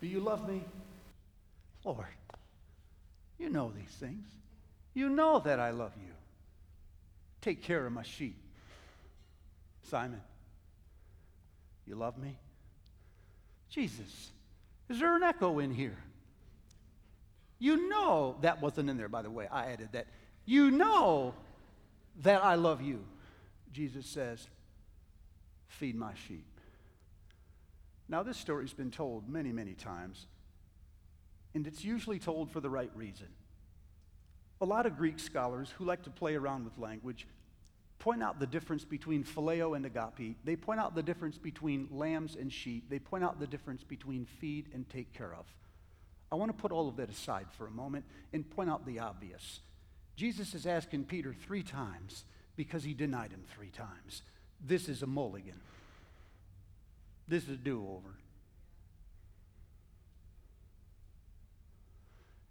do 0.00 0.08
you 0.08 0.18
love 0.18 0.48
me? 0.48 0.64
Lord, 1.84 2.06
you 3.38 3.50
know 3.50 3.70
these 3.74 3.94
things. 4.00 4.26
You 4.94 5.10
know 5.10 5.38
that 5.38 5.60
I 5.60 5.70
love 5.70 5.92
you. 5.96 6.12
Take 7.40 7.62
care 7.62 7.86
of 7.86 7.92
my 7.92 8.02
sheep. 8.02 8.36
Simon, 9.84 10.22
you 11.86 11.94
love 11.94 12.18
me? 12.18 12.36
Jesus, 13.68 14.32
is 14.88 14.98
there 14.98 15.14
an 15.14 15.22
echo 15.22 15.60
in 15.60 15.72
here? 15.72 15.98
You 17.60 17.88
know, 17.88 18.38
that 18.40 18.60
wasn't 18.60 18.90
in 18.90 18.96
there, 18.96 19.08
by 19.08 19.22
the 19.22 19.30
way. 19.30 19.46
I 19.46 19.66
added 19.66 19.90
that. 19.92 20.08
You 20.46 20.72
know 20.72 21.32
that 22.22 22.44
I 22.44 22.54
love 22.54 22.82
you. 22.82 23.04
Jesus 23.72 24.06
says, 24.06 24.46
Feed 25.68 25.94
my 25.94 26.12
sheep. 26.26 26.46
Now, 28.08 28.24
this 28.24 28.36
story's 28.36 28.72
been 28.72 28.90
told 28.90 29.28
many, 29.28 29.52
many 29.52 29.74
times, 29.74 30.26
and 31.54 31.66
it's 31.66 31.84
usually 31.84 32.18
told 32.18 32.50
for 32.50 32.60
the 32.60 32.68
right 32.68 32.90
reason. 32.94 33.28
A 34.60 34.64
lot 34.64 34.84
of 34.84 34.96
Greek 34.96 35.20
scholars 35.20 35.72
who 35.78 35.84
like 35.84 36.02
to 36.02 36.10
play 36.10 36.34
around 36.34 36.64
with 36.64 36.76
language 36.76 37.26
point 38.00 38.22
out 38.22 38.40
the 38.40 38.46
difference 38.46 38.84
between 38.84 39.22
phileo 39.22 39.76
and 39.76 39.86
agape. 39.86 40.36
They 40.44 40.56
point 40.56 40.80
out 40.80 40.94
the 40.94 41.02
difference 41.02 41.38
between 41.38 41.86
lambs 41.90 42.34
and 42.34 42.52
sheep. 42.52 42.90
They 42.90 42.98
point 42.98 43.22
out 43.22 43.38
the 43.38 43.46
difference 43.46 43.84
between 43.84 44.24
feed 44.24 44.70
and 44.74 44.88
take 44.88 45.12
care 45.12 45.32
of. 45.32 45.46
I 46.32 46.34
want 46.36 46.56
to 46.56 46.60
put 46.60 46.72
all 46.72 46.88
of 46.88 46.96
that 46.96 47.10
aside 47.10 47.46
for 47.52 47.66
a 47.66 47.70
moment 47.70 48.04
and 48.32 48.48
point 48.48 48.70
out 48.70 48.86
the 48.86 48.98
obvious. 48.98 49.60
Jesus 50.20 50.54
is 50.54 50.66
asking 50.66 51.04
Peter 51.04 51.32
three 51.32 51.62
times 51.62 52.24
because 52.54 52.84
he 52.84 52.92
denied 52.92 53.30
him 53.30 53.42
three 53.54 53.70
times. 53.70 54.20
This 54.62 54.86
is 54.86 55.02
a 55.02 55.06
mulligan. 55.06 55.58
This 57.26 57.44
is 57.44 57.48
a 57.48 57.56
do 57.56 57.80
over. 57.88 58.10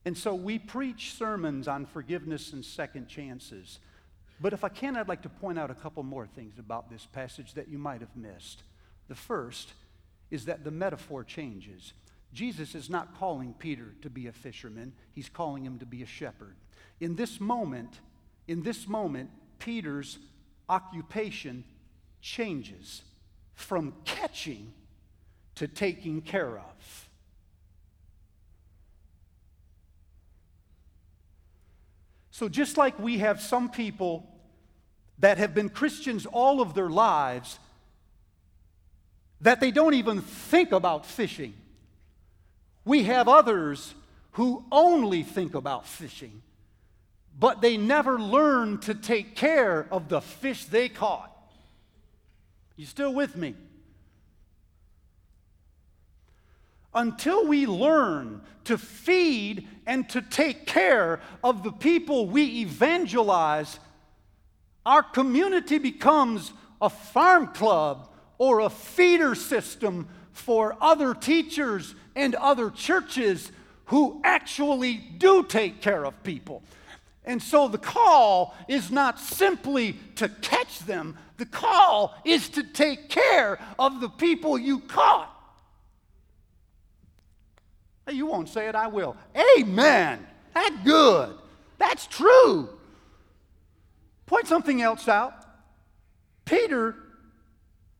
And 0.03 0.17
so 0.17 0.33
we 0.33 0.57
preach 0.57 1.13
sermons 1.13 1.67
on 1.67 1.85
forgiveness 1.85 2.53
and 2.53 2.65
second 2.65 3.07
chances. 3.07 3.77
But 4.41 4.53
if 4.53 4.63
I 4.63 4.69
can, 4.69 4.97
I'd 4.97 5.07
like 5.07 5.21
to 5.21 5.29
point 5.29 5.59
out 5.59 5.69
a 5.69 5.75
couple 5.75 6.01
more 6.01 6.25
things 6.25 6.57
about 6.57 6.89
this 6.89 7.05
passage 7.05 7.53
that 7.53 7.67
you 7.67 7.77
might 7.77 8.01
have 8.01 8.15
missed. 8.15 8.63
The 9.09 9.15
first 9.15 9.73
is 10.31 10.45
that 10.45 10.63
the 10.63 10.71
metaphor 10.71 11.23
changes. 11.23 11.93
Jesus 12.33 12.73
is 12.73 12.89
not 12.89 13.19
calling 13.19 13.53
Peter 13.53 13.93
to 14.01 14.09
be 14.09 14.25
a 14.25 14.31
fisherman, 14.31 14.93
he's 15.13 15.29
calling 15.29 15.63
him 15.63 15.77
to 15.77 15.85
be 15.85 16.01
a 16.01 16.07
shepherd. 16.07 16.55
In 16.99 17.15
this 17.15 17.39
moment, 17.39 17.99
in 18.47 18.63
this 18.63 18.87
moment, 18.87 19.29
Peter's 19.59 20.17
occupation 20.67 21.63
changes 22.21 23.03
from 23.55 23.93
catching 24.05 24.73
to 25.55 25.67
taking 25.67 26.21
care 26.21 26.57
of. 26.57 27.09
So, 32.31 32.47
just 32.47 32.77
like 32.77 32.97
we 32.97 33.17
have 33.17 33.41
some 33.41 33.69
people 33.69 34.25
that 35.17 35.37
have 35.37 35.53
been 35.53 35.67
Christians 35.67 36.25
all 36.25 36.61
of 36.61 36.73
their 36.73 36.89
lives, 36.89 37.59
that 39.41 39.59
they 39.59 39.71
don't 39.71 39.93
even 39.93 40.21
think 40.21 40.71
about 40.71 41.05
fishing, 41.05 41.53
we 42.85 43.03
have 43.03 43.27
others 43.27 43.93
who 44.31 44.63
only 44.71 45.23
think 45.23 45.53
about 45.53 45.85
fishing, 45.85 46.41
but 47.39 47.61
they 47.61 47.77
never 47.77 48.19
learn 48.19 48.79
to 48.79 48.93
take 48.93 49.35
care 49.35 49.87
of 49.91 50.09
the 50.09 50.21
fish 50.21 50.65
they 50.65 50.89
caught. 50.89 51.31
You 52.75 52.85
still 52.85 53.13
with 53.13 53.35
me? 53.35 53.55
until 56.93 57.45
we 57.47 57.65
learn 57.65 58.41
to 58.63 58.77
feed 58.77 59.67
and 59.85 60.07
to 60.09 60.21
take 60.21 60.65
care 60.65 61.21
of 61.43 61.63
the 61.63 61.71
people 61.71 62.27
we 62.27 62.61
evangelize, 62.61 63.79
our 64.85 65.03
community 65.03 65.77
becomes 65.77 66.51
a 66.81 66.89
farm 66.89 67.47
club 67.47 68.09
or 68.37 68.59
a 68.59 68.69
feeder 68.69 69.35
system 69.35 70.07
for 70.31 70.75
other 70.81 71.13
teachers 71.13 71.93
and 72.15 72.35
other 72.35 72.69
churches 72.69 73.51
who 73.85 74.21
actually 74.23 74.95
do 74.95 75.43
take 75.43 75.81
care 75.81 76.05
of 76.05 76.23
people. 76.23 76.63
And 77.29 77.43
so 77.43 77.67
the 77.67 77.77
call 77.77 78.55
is 78.67 78.89
not 78.89 79.19
simply 79.19 79.97
to 80.15 80.27
catch 80.27 80.79
them, 80.79 81.15
the 81.37 81.45
call 81.45 82.15
is 82.25 82.49
to 82.49 82.63
take 82.63 83.07
care 83.07 83.59
of 83.77 84.01
the 84.01 84.09
people 84.09 84.57
you 84.57 84.79
caught. 84.79 85.29
Hey, 88.07 88.15
You 88.15 88.25
won't 88.25 88.49
say 88.49 88.67
it, 88.67 88.73
I 88.73 88.87
will. 88.87 89.15
Amen. 89.59 90.25
That's 90.55 90.75
good. 90.83 91.35
That's 91.77 92.07
true. 92.07 92.67
Point 94.25 94.47
something 94.47 94.81
else 94.81 95.07
out. 95.07 95.45
Peter 96.45 96.95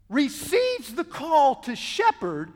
receives 0.10 0.96
the 0.96 1.04
call 1.04 1.58
to 1.62 1.76
shepherd 1.76 2.52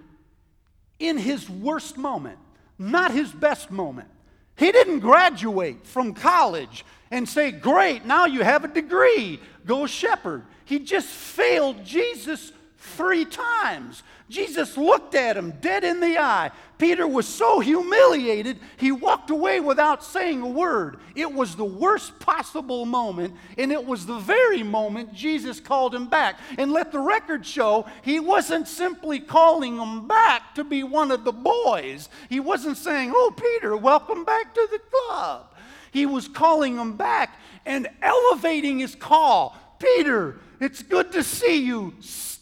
in 0.98 1.20
his 1.20 1.48
worst 1.48 2.00
moment, 2.00 2.40
not 2.80 3.12
his 3.12 3.32
best 3.32 3.70
moment. 3.70 4.10
He 4.56 4.72
didn't 4.72 5.00
graduate 5.00 5.86
from 5.86 6.14
college 6.14 6.86
and 7.12 7.28
say, 7.28 7.52
Great, 7.52 8.06
now 8.06 8.26
you 8.26 8.44
have 8.44 8.64
a 8.64 8.68
degree, 8.68 9.40
go 9.66 9.86
shepherd. 9.86 10.44
He 10.66 10.80
just 10.80 11.08
failed 11.08 11.84
Jesus 11.84 12.52
three 12.94 13.26
times. 13.26 14.04
Jesus 14.30 14.78
looked 14.78 15.14
at 15.16 15.38
him 15.38 15.52
dead 15.62 15.84
in 15.84 16.00
the 16.00 16.18
eye. 16.18 16.50
Peter 16.78 17.08
was 17.08 17.28
so 17.28 17.60
humiliated, 17.60 18.60
he 18.78 18.92
walked 18.92 19.30
away 19.30 19.60
without 19.60 20.04
saying 20.04 20.42
a 20.42 20.48
word. 20.48 20.98
It 21.16 21.32
was 21.32 21.56
the 21.56 21.64
worst 21.64 22.20
possible 22.20 22.86
moment, 22.86 23.36
and 23.58 23.72
it 23.72 23.86
was 23.86 24.06
the 24.06 24.20
very 24.20 24.64
moment 24.64 25.14
Jesus 25.14 25.60
called 25.60 25.94
him 25.94 26.08
back. 26.08 26.40
And 26.58 26.72
let 26.72 26.92
the 26.92 27.00
record 27.00 27.46
show, 27.46 27.86
he 28.02 28.20
wasn't 28.20 28.68
simply 28.68 29.20
calling 29.20 29.78
him 29.78 30.08
back 30.08 30.56
to 30.56 30.64
be 30.64 30.84
one 30.84 31.12
of 31.12 31.24
the 31.24 31.32
boys. 31.32 32.10
He 32.28 32.40
wasn't 32.40 32.78
saying, 32.78 33.14
Oh, 33.16 33.34
Peter, 33.36 33.78
welcome 33.78 34.26
back 34.26 34.54
to 34.54 34.68
the 34.72 34.80
club. 34.80 35.54
He 35.92 36.06
was 36.06 36.28
calling 36.28 36.76
him 36.78 36.98
back 36.98 37.40
and 37.66 37.88
elevating 38.02 38.80
his 38.80 38.96
call. 38.96 39.56
Peter, 39.80 40.40
it's 40.60 40.82
good 40.82 41.12
to 41.12 41.24
see 41.24 41.64
you 41.64 41.94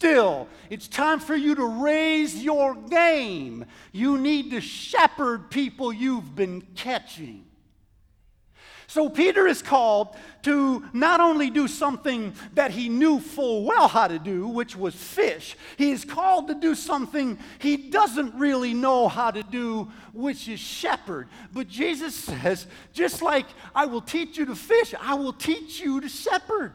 still. 0.02 0.48
It's 0.72 0.88
time 0.88 1.20
for 1.20 1.36
you 1.36 1.54
to 1.54 1.84
raise 1.84 2.44
your 2.44 2.74
game. 2.74 3.66
You 3.92 4.18
need 4.18 4.50
to 4.50 4.60
shepherd 4.60 5.52
people 5.52 5.94
you've 5.94 6.36
been 6.36 6.62
catching. 6.76 7.46
So, 8.88 9.10
Peter 9.10 9.46
is 9.46 9.62
called 9.62 10.16
to 10.42 10.84
not 10.92 11.22
only 11.22 11.52
do 11.52 11.68
something 11.68 12.34
that 12.56 12.72
he 12.72 12.90
knew 12.90 13.20
full 13.20 13.64
well 13.64 13.88
how 13.88 14.08
to 14.08 14.18
do, 14.18 14.48
which 14.48 14.76
was 14.76 14.96
fish, 14.96 15.56
he 15.78 15.92
is 15.92 16.04
called 16.04 16.48
to 16.48 16.56
do 16.56 16.74
something 16.74 17.38
he 17.60 17.78
doesn't 17.78 18.34
really 18.34 18.74
know 18.74 19.08
how 19.08 19.30
to 19.30 19.44
do, 19.44 19.92
which 20.14 20.50
is 20.50 20.60
shepherd. 20.60 21.28
But 21.54 21.68
Jesus 21.68 22.16
says, 22.30 22.66
just 22.92 23.22
like 23.22 23.46
I 23.76 23.86
will 23.86 24.02
teach 24.02 24.36
you 24.40 24.48
to 24.48 24.56
fish, 24.56 24.96
I 25.00 25.14
will 25.14 25.34
teach 25.34 25.80
you 25.80 26.02
to 26.02 26.10
shepherd. 26.10 26.74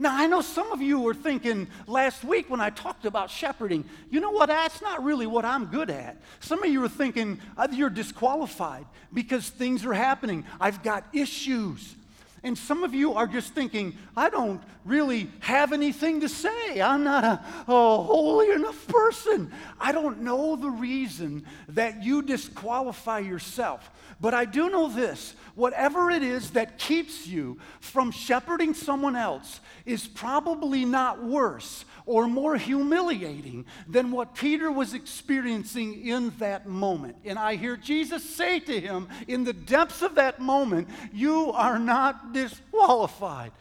Now, 0.00 0.16
I 0.16 0.28
know 0.28 0.42
some 0.42 0.70
of 0.70 0.80
you 0.80 1.00
were 1.00 1.14
thinking 1.14 1.66
last 1.88 2.22
week 2.22 2.48
when 2.48 2.60
I 2.60 2.70
talked 2.70 3.04
about 3.04 3.30
shepherding, 3.30 3.84
you 4.10 4.20
know 4.20 4.30
what, 4.30 4.46
that's 4.46 4.80
not 4.80 5.02
really 5.02 5.26
what 5.26 5.44
I'm 5.44 5.66
good 5.66 5.90
at. 5.90 6.16
Some 6.38 6.62
of 6.62 6.70
you 6.70 6.84
are 6.84 6.88
thinking 6.88 7.40
uh, 7.56 7.66
you're 7.72 7.90
disqualified 7.90 8.86
because 9.12 9.48
things 9.48 9.84
are 9.84 9.94
happening. 9.94 10.44
I've 10.60 10.84
got 10.84 11.04
issues. 11.12 11.96
And 12.42 12.56
some 12.56 12.84
of 12.84 12.94
you 12.94 13.14
are 13.14 13.26
just 13.26 13.54
thinking, 13.54 13.96
I 14.16 14.30
don't 14.30 14.62
really 14.84 15.28
have 15.40 15.72
anything 15.72 16.20
to 16.20 16.28
say. 16.28 16.80
I'm 16.80 17.04
not 17.04 17.24
a, 17.24 17.44
a, 17.66 18.02
holy 18.02 18.50
enough 18.52 18.86
person. 18.86 19.52
I 19.80 19.92
don't 19.92 20.22
know 20.22 20.56
the 20.56 20.70
reason 20.70 21.44
that 21.68 22.02
you 22.02 22.22
disqualify 22.22 23.20
yourself. 23.20 23.90
But 24.20 24.34
I 24.34 24.44
do 24.44 24.70
know 24.70 24.88
this 24.88 25.34
whatever 25.54 26.10
it 26.10 26.22
is 26.22 26.50
that 26.50 26.78
keeps 26.78 27.26
you 27.26 27.58
from 27.80 28.10
shepherding 28.10 28.74
someone 28.74 29.16
else 29.16 29.60
is 29.84 30.06
probably 30.06 30.84
not 30.84 31.24
worse 31.24 31.84
or 32.08 32.26
more 32.26 32.56
humiliating 32.56 33.66
than 33.86 34.10
what 34.10 34.34
Peter 34.34 34.72
was 34.72 34.94
experiencing 34.94 36.06
in 36.06 36.30
that 36.38 36.66
moment. 36.66 37.14
And 37.22 37.38
I 37.38 37.56
hear 37.56 37.76
Jesus 37.76 38.24
say 38.24 38.60
to 38.60 38.80
him 38.80 39.08
in 39.28 39.44
the 39.44 39.52
depths 39.52 40.00
of 40.00 40.14
that 40.14 40.40
moment, 40.40 40.88
You 41.12 41.52
are 41.52 41.78
not 41.78 42.32
disqualified. 42.32 43.52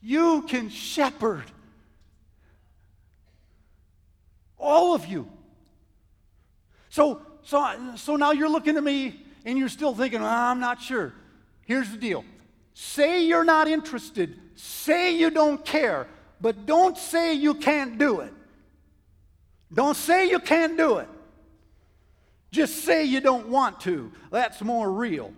You 0.00 0.42
can 0.42 0.68
shepherd. 0.68 1.42
All 4.56 4.94
of 4.94 5.06
you. 5.06 5.28
So, 6.90 7.20
so, 7.42 7.94
so 7.96 8.14
now 8.14 8.30
you're 8.30 8.48
looking 8.48 8.76
at 8.76 8.84
me 8.84 9.24
and 9.44 9.58
you're 9.58 9.68
still 9.68 9.94
thinking, 9.94 10.22
I'm 10.22 10.60
not 10.60 10.80
sure. 10.80 11.12
Here's 11.66 11.90
the 11.90 11.98
deal 11.98 12.24
say 12.74 13.24
you're 13.24 13.42
not 13.42 13.66
interested, 13.66 14.38
say 14.54 15.16
you 15.16 15.30
don't 15.30 15.64
care, 15.64 16.06
but 16.40 16.66
don't 16.66 16.96
say 16.96 17.34
you 17.34 17.54
can't 17.54 17.98
do 17.98 18.20
it. 18.20 18.32
Don't 19.72 19.96
say 19.96 20.28
you 20.28 20.38
can't 20.38 20.76
do 20.76 20.98
it. 20.98 21.08
Just 22.50 22.84
say 22.84 23.04
you 23.04 23.20
don't 23.20 23.48
want 23.48 23.80
to. 23.80 24.10
That's 24.30 24.62
more 24.62 24.90
real. 24.90 25.32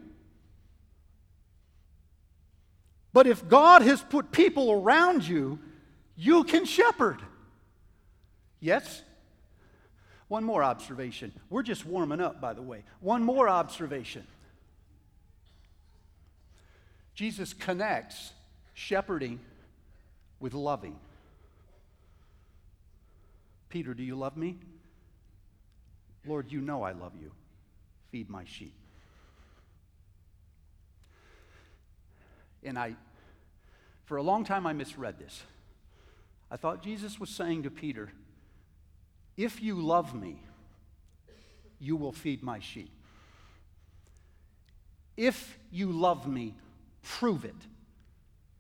But 3.12 3.26
if 3.26 3.49
God 3.49 3.83
has 3.83 4.02
put 4.02 4.30
people 4.30 4.71
around 4.71 5.26
you, 5.26 5.59
you 6.16 6.45
can 6.45 6.64
shepherd. 6.64 7.21
Yes? 8.61 9.02
One 10.28 10.45
more 10.45 10.62
observation. 10.62 11.33
We're 11.49 11.64
just 11.64 11.85
warming 11.85 12.21
up, 12.21 12.40
by 12.40 12.52
the 12.52 12.62
way. 12.62 12.85
One 13.00 13.25
more 13.25 13.49
observation. 13.49 14.25
Jesus 17.14 17.52
connects 17.52 18.33
shepherding 18.75 19.40
with 20.40 20.54
loving. 20.54 20.99
Peter, 23.68 23.94
do 23.94 24.02
you 24.02 24.16
love 24.16 24.37
me? 24.37 24.56
Lord, 26.26 26.50
you 26.50 26.61
know 26.61 26.82
I 26.82 26.92
love 26.92 27.12
you. 27.20 27.30
Feed 28.11 28.28
my 28.28 28.44
sheep. 28.44 28.75
And 32.62 32.78
I, 32.78 32.97
for 34.04 34.16
a 34.16 34.23
long 34.23 34.44
time, 34.44 34.66
I 34.66 34.73
misread 34.73 35.18
this. 35.18 35.42
I 36.50 36.56
thought 36.56 36.82
Jesus 36.82 37.20
was 37.20 37.30
saying 37.30 37.62
to 37.62 37.70
Peter, 37.70 38.11
If 39.37 39.62
you 39.62 39.76
love 39.76 40.14
me, 40.14 40.42
you 41.78 41.97
will 41.97 42.12
feed 42.12 42.42
my 42.42 42.59
sheep. 42.59 42.90
If 45.16 45.59
you 45.70 45.92
love 45.92 46.26
me, 46.26 46.54
prove 47.02 47.44
it 47.44 47.54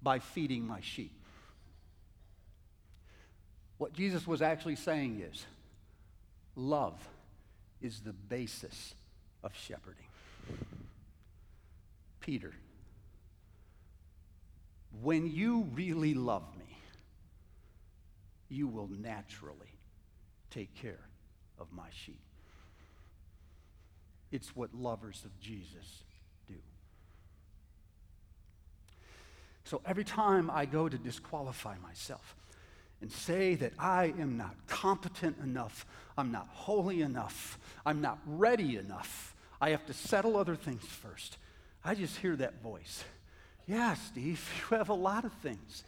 by 0.02 0.18
feeding 0.18 0.66
my 0.66 0.80
sheep. 0.80 1.19
What 3.80 3.94
Jesus 3.94 4.26
was 4.26 4.42
actually 4.42 4.76
saying 4.76 5.22
is 5.32 5.46
love 6.54 7.00
is 7.80 8.00
the 8.00 8.12
basis 8.12 8.94
of 9.42 9.54
shepherding. 9.54 10.04
Peter, 12.20 12.52
when 15.00 15.30
you 15.30 15.66
really 15.72 16.12
love 16.12 16.42
me, 16.58 16.76
you 18.50 18.68
will 18.68 18.90
naturally 19.00 19.72
take 20.50 20.74
care 20.74 21.00
of 21.58 21.72
my 21.72 21.88
sheep. 22.04 22.20
It's 24.30 24.54
what 24.54 24.74
lovers 24.74 25.22
of 25.24 25.40
Jesus 25.40 26.02
do. 26.46 26.56
So 29.64 29.80
every 29.86 30.04
time 30.04 30.50
I 30.50 30.66
go 30.66 30.86
to 30.86 30.98
disqualify 30.98 31.76
myself, 31.82 32.36
and 33.00 33.10
say 33.10 33.54
that 33.56 33.72
I 33.78 34.12
am 34.18 34.36
not 34.36 34.54
competent 34.66 35.38
enough, 35.38 35.86
I'm 36.16 36.30
not 36.30 36.48
holy 36.52 37.02
enough, 37.02 37.58
I'm 37.84 38.00
not 38.00 38.18
ready 38.26 38.76
enough, 38.76 39.34
I 39.60 39.70
have 39.70 39.86
to 39.86 39.92
settle 39.92 40.36
other 40.36 40.56
things 40.56 40.84
first. 40.84 41.36
I 41.84 41.94
just 41.94 42.16
hear 42.18 42.36
that 42.36 42.62
voice. 42.62 43.04
Yeah, 43.66 43.94
Steve, 43.94 44.46
you 44.70 44.76
have 44.76 44.88
a 44.88 44.94
lot 44.94 45.24
of 45.24 45.32
things, 45.34 45.84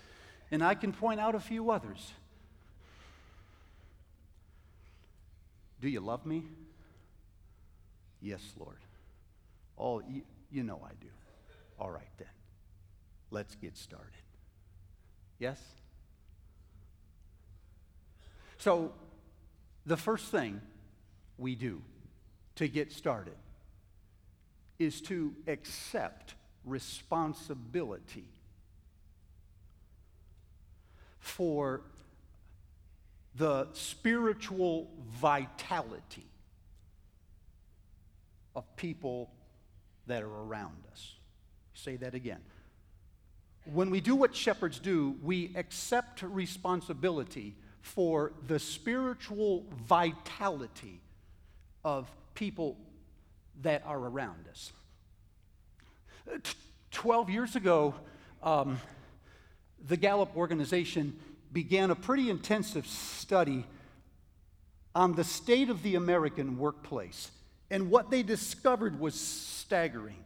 and 0.51 0.63
I 0.63 0.75
can 0.75 0.93
point 0.93 1.21
out 1.21 1.35
a 1.35 1.41
few 1.41 1.71
others. 1.71 2.13
Do 5.81 5.89
you 5.89 6.01
love 6.01 6.25
me? 6.25 6.45
Yes, 8.21 8.41
Lord. 8.57 8.79
Oh, 9.77 10.01
you, 10.09 10.23
you 10.51 10.63
know 10.63 10.81
I 10.85 10.93
do. 11.01 11.09
All 11.79 11.91
right, 11.91 12.11
then. 12.19 12.29
Let's 13.33 13.57
get 13.57 13.77
started. 13.77 14.13
Yes? 15.41 15.59
So, 18.63 18.93
the 19.87 19.97
first 19.97 20.27
thing 20.27 20.61
we 21.37 21.57
do 21.57 21.83
to 22.55 22.69
get 22.69 22.93
started 22.93 23.35
is 24.79 25.01
to 25.01 25.35
accept 25.49 26.35
responsibility 26.65 28.29
for 31.19 31.81
the 33.35 33.67
spiritual 33.73 34.89
vitality 35.11 36.29
of 38.55 38.77
people 38.77 39.29
that 40.07 40.23
are 40.23 40.43
around 40.45 40.85
us. 40.93 41.17
Say 41.75 41.97
that 41.97 42.15
again. 42.15 42.43
When 43.65 43.91
we 43.91 44.01
do 44.01 44.15
what 44.15 44.37
shepherds 44.37 44.79
do, 44.79 45.17
we 45.21 45.51
accept 45.57 46.23
responsibility 46.23 47.57
for 47.83 48.33
the 48.47 48.59
spiritual 48.59 49.65
vitality 49.87 51.01
of 51.85 52.09
people 52.35 52.79
that 53.61 53.83
are 53.85 53.99
around 53.99 54.47
us. 54.51 54.73
T- 56.43 56.53
12 56.93 57.31
years 57.31 57.57
ago, 57.57 57.95
um, 58.43 58.81
the 59.87 59.97
Gallup 59.97 60.37
organization 60.37 61.19
began 61.53 61.91
a 61.91 61.95
pretty 61.95 62.31
intensive 62.31 62.87
study 62.87 63.67
on 64.95 65.15
the 65.15 65.25
state 65.25 65.69
of 65.69 65.83
the 65.83 65.97
American 65.97 66.59
workplace. 66.59 67.31
And 67.71 67.91
what 67.91 68.11
they 68.11 68.23
discovered 68.23 69.01
was 69.01 69.15
staggering. 69.15 70.23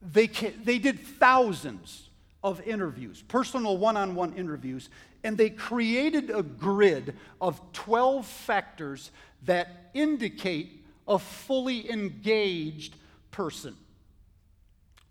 They, 0.00 0.26
they 0.26 0.78
did 0.78 0.98
thousands 0.98 2.08
of 2.42 2.60
interviews, 2.66 3.22
personal 3.28 3.76
one 3.76 3.96
on 3.96 4.14
one 4.14 4.32
interviews, 4.34 4.88
and 5.24 5.38
they 5.38 5.50
created 5.50 6.30
a 6.30 6.42
grid 6.42 7.16
of 7.40 7.60
12 7.72 8.26
factors 8.26 9.10
that 9.44 9.90
indicate 9.94 10.84
a 11.06 11.18
fully 11.18 11.90
engaged 11.90 12.96
person. 13.30 13.76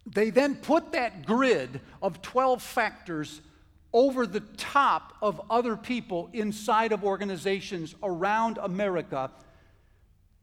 They 0.06 0.30
then 0.30 0.56
put 0.56 0.92
that 0.94 1.26
grid 1.26 1.80
of 2.02 2.22
12 2.22 2.62
factors 2.62 3.42
over 3.94 4.26
the 4.26 4.40
top 4.40 5.14
of 5.22 5.42
other 5.50 5.76
people 5.76 6.30
inside 6.34 6.92
of 6.92 7.04
organizations 7.04 7.94
around 8.02 8.58
America, 8.62 9.32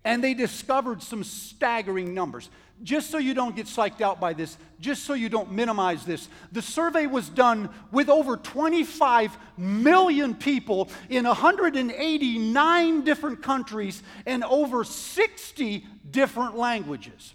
and 0.05 0.23
they 0.23 0.35
discovered 0.35 1.03
some 1.03 1.25
staggering 1.25 2.15
numbers 2.15 2.49
just 2.83 3.11
so 3.11 3.19
you 3.19 3.35
don't 3.35 3.57
get 3.57 3.67
psyched 3.67 4.01
out 4.01 4.21
by 4.21 4.33
this, 4.33 4.57
just 4.81 5.05
so 5.05 5.15
you 5.15 5.29
don't 5.29 5.51
minimize 5.51 6.05
this, 6.05 6.29
the 6.53 6.63
survey 6.63 7.07
was 7.07 7.29
done 7.29 7.71
with 7.91 8.09
over 8.09 8.37
25 8.37 9.37
million 9.57 10.35
people 10.35 10.89
in 11.09 11.25
189 11.25 13.05
different 13.05 13.43
countries 13.43 14.03
and 14.27 14.45
over 14.45 14.85
60 14.85 15.87
different 16.11 16.57
languages. 16.57 17.35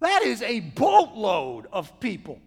That 0.00 0.22
is 0.22 0.42
a 0.42 0.60
boatload 0.60 1.66
of 1.72 2.00
people. 2.00 2.40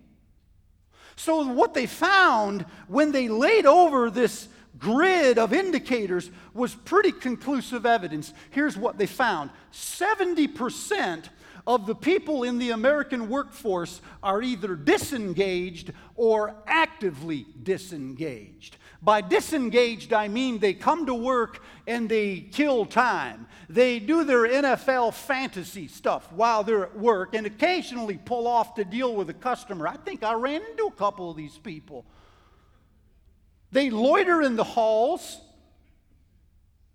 So, 1.16 1.48
what 1.48 1.74
they 1.74 1.88
found 1.88 2.66
when 2.88 3.12
they 3.12 3.28
laid 3.28 3.66
over 3.66 4.12
this 4.12 4.48
grid 4.80 5.38
of 5.38 5.54
indicators 5.54 6.30
was 6.54 6.76
pretty 6.76 7.12
conclusive 7.12 7.86
evidence. 7.86 8.34
Here's 8.52 8.78
what 8.78 8.98
they 8.98 9.08
found 9.08 9.50
70% 9.72 11.30
of 11.68 11.86
the 11.86 11.96
people 11.96 12.44
in 12.44 12.60
the 12.60 12.72
American 12.72 13.28
workforce 13.28 14.02
are 14.24 14.42
either 14.42 14.76
disengaged 14.76 15.92
or 16.16 16.56
actively 16.66 17.46
disengaged. 17.62 18.78
By 19.02 19.22
disengaged, 19.22 20.14
I 20.14 20.30
mean 20.30 20.60
they 20.60 20.74
come 20.74 21.06
to 21.06 21.14
work 21.14 21.62
and 21.86 22.10
they 22.10 22.40
kill 22.40 22.86
time. 22.86 23.48
They 23.70 24.00
do 24.00 24.24
their 24.24 24.48
NFL 24.48 25.14
fantasy 25.14 25.88
stuff 25.90 26.32
while 26.32 26.64
they're 26.64 26.86
at 26.86 26.98
work 26.98 27.36
and 27.36 27.46
occasionally 27.46 28.18
pull 28.18 28.48
off 28.48 28.74
to 28.76 28.86
deal 28.86 29.14
with 29.14 29.30
a 29.30 29.34
customer. 29.34 29.88
I 29.88 29.98
think 29.98 30.24
I 30.24 30.34
ran 30.34 30.62
into 30.72 30.86
a 30.86 30.92
couple 30.92 31.30
of 31.30 31.38
these 31.38 31.58
people. 31.58 32.06
They 33.72 33.90
loiter 33.90 34.42
in 34.42 34.56
the 34.56 34.64
halls. 34.64 35.40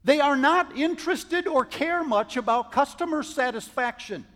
They 0.04 0.20
are 0.20 0.36
not 0.36 0.76
interested 0.76 1.46
or 1.46 1.64
care 1.64 2.02
much 2.02 2.36
about 2.36 2.72
customer 2.72 3.22
satisfaction. 3.22 4.26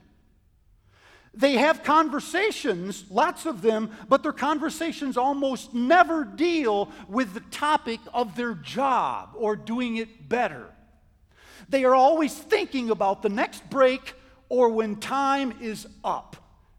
They 1.35 1.55
have 1.55 1.83
conversations, 1.83 3.05
lots 3.11 3.45
of 3.45 3.61
them, 3.61 3.91
but 4.09 4.23
their 4.23 4.33
conversations 4.33 5.19
almost 5.19 5.75
never 5.75 6.25
deal 6.25 6.91
with 7.09 7.35
the 7.35 7.41
topic 7.41 8.01
of 8.15 8.37
their 8.37 8.55
job 8.55 9.31
or 9.35 9.55
doing 9.55 9.97
it 9.97 10.31
better. 10.31 10.67
They 11.69 11.85
are 11.85 11.95
always 11.95 12.35
thinking 12.35 12.91
about 12.91 13.23
the 13.23 13.29
next 13.29 13.69
break 13.69 14.15
or 14.49 14.71
when 14.71 14.97
time 14.97 15.53
is 15.61 15.87
up. 16.03 16.37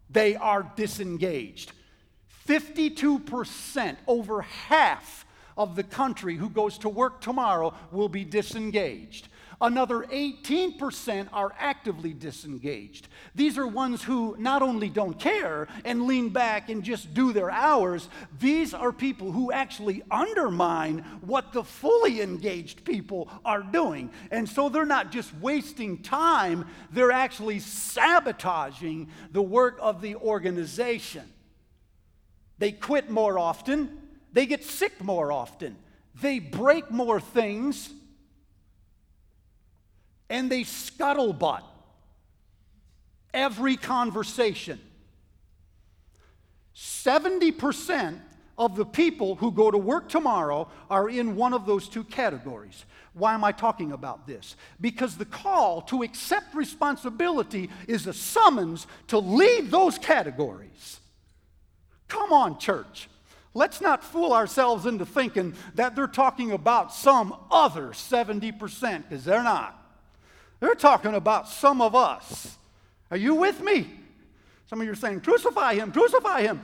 They 0.10 0.36
are 0.36 0.72
disengaged. 0.76 1.74
52%, 2.48 3.98
over 4.08 4.42
half 4.42 5.26
of 5.58 5.76
the 5.76 5.84
country 5.84 6.36
who 6.36 6.50
goes 6.50 6.78
to 6.80 6.90
work 6.90 7.22
tomorrow 7.22 7.74
will 7.92 8.10
be 8.10 8.24
disengaged. 8.24 9.28
Another 9.60 10.04
18% 10.04 11.30
are 11.34 11.52
actively 11.58 12.14
disengaged. 12.14 13.08
These 13.34 13.58
are 13.58 13.66
ones 13.66 14.04
who 14.04 14.36
not 14.38 14.62
only 14.62 14.88
don't 14.88 15.20
care 15.20 15.68
and 15.84 16.06
lean 16.06 16.30
back 16.30 16.70
and 16.70 16.84
just 16.84 17.16
do 17.16 17.34
their 17.34 17.50
hours, 17.50 18.08
these 18.40 18.76
are 18.76 18.92
people 18.92 19.32
who 19.32 19.52
actually 19.52 20.04
undermine 20.12 21.00
what 21.22 21.54
the 21.54 21.64
fully 21.64 22.22
engaged 22.22 22.86
people 22.86 23.30
are 23.44 23.64
doing. 23.64 24.12
And 24.30 24.48
so 24.48 24.70
they're 24.70 24.86
not 24.86 25.12
just 25.12 25.34
wasting 25.38 26.04
time, 26.04 26.68
they're 26.92 27.12
actually 27.12 27.60
sabotaging 27.60 29.10
the 29.32 29.42
work 29.42 29.80
of 29.82 30.02
the 30.02 30.18
organization. 30.18 31.24
They 32.60 32.74
quit 32.74 33.10
more 33.10 33.40
often, 33.40 34.07
they 34.38 34.46
get 34.46 34.64
sick 34.64 35.04
more 35.04 35.32
often, 35.32 35.76
they 36.22 36.38
break 36.38 36.92
more 36.92 37.20
things 37.20 37.90
and 40.30 40.48
they 40.52 40.62
scuttlebutt 40.62 41.64
every 43.34 43.78
conversation. 43.78 44.80
70% 46.76 48.20
of 48.60 48.76
the 48.76 48.86
people 48.86 49.34
who 49.34 49.52
go 49.52 49.72
to 49.72 49.78
work 49.80 50.08
tomorrow 50.08 50.70
are 50.88 51.10
in 51.10 51.36
one 51.36 51.56
of 51.56 51.66
those 51.66 51.90
two 51.90 52.04
categories. 52.04 52.86
Why 53.14 53.34
am 53.34 53.44
I 53.44 53.52
talking 53.52 53.92
about 53.92 54.28
this? 54.28 54.56
Because 54.80 55.18
the 55.18 55.26
call 55.26 55.82
to 55.82 56.04
accept 56.04 56.54
responsibility 56.54 57.72
is 57.88 58.06
a 58.06 58.14
summons 58.14 58.86
to 59.08 59.18
leave 59.18 59.72
those 59.72 59.98
categories. 59.98 61.00
Come 62.08 62.32
on, 62.32 62.60
church. 62.60 63.10
Let's 63.58 63.82
not 63.82 64.04
fool 64.04 64.34
ourselves 64.34 64.86
into 64.86 65.04
thinking 65.04 65.56
that 65.74 65.96
they're 65.96 66.06
talking 66.06 66.52
about 66.52 66.94
some 66.94 67.36
other 67.50 67.88
70%, 67.88 69.10
because 69.10 69.26
they're 69.26 69.42
not. 69.42 69.84
They're 70.60 70.76
talking 70.76 71.16
about 71.16 71.50
some 71.50 71.82
of 71.82 71.96
us. 71.96 72.56
Are 73.10 73.18
you 73.18 73.34
with 73.34 73.60
me? 73.60 73.90
Some 74.68 74.80
of 74.80 74.86
you 74.86 74.92
are 74.92 74.96
saying, 74.96 75.22
Crucify 75.22 75.74
him, 75.74 75.92
crucify 75.92 76.44
him. 76.44 76.62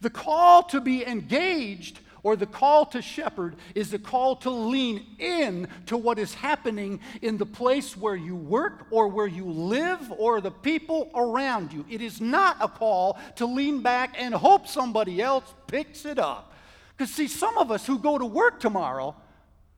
The 0.00 0.10
call 0.10 0.62
to 0.68 0.80
be 0.80 1.04
engaged 1.04 1.98
or 2.28 2.36
the 2.36 2.44
call 2.44 2.84
to 2.84 3.00
shepherd 3.00 3.56
is 3.74 3.90
the 3.90 3.98
call 3.98 4.36
to 4.36 4.50
lean 4.50 5.02
in 5.18 5.66
to 5.86 5.96
what 5.96 6.18
is 6.18 6.34
happening 6.34 7.00
in 7.22 7.38
the 7.38 7.46
place 7.46 7.96
where 7.96 8.14
you 8.14 8.36
work 8.36 8.86
or 8.90 9.08
where 9.08 9.26
you 9.26 9.46
live 9.46 10.12
or 10.18 10.42
the 10.42 10.50
people 10.50 11.10
around 11.14 11.72
you. 11.72 11.86
It 11.88 12.02
is 12.02 12.20
not 12.20 12.58
a 12.60 12.68
call 12.68 13.18
to 13.36 13.46
lean 13.46 13.80
back 13.80 14.14
and 14.18 14.34
hope 14.34 14.68
somebody 14.68 15.22
else 15.22 15.54
picks 15.68 16.04
it 16.04 16.18
up. 16.18 16.52
Because, 16.94 17.14
see, 17.14 17.28
some 17.28 17.56
of 17.56 17.70
us 17.70 17.86
who 17.86 17.98
go 17.98 18.18
to 18.18 18.26
work 18.26 18.60
tomorrow 18.60 19.16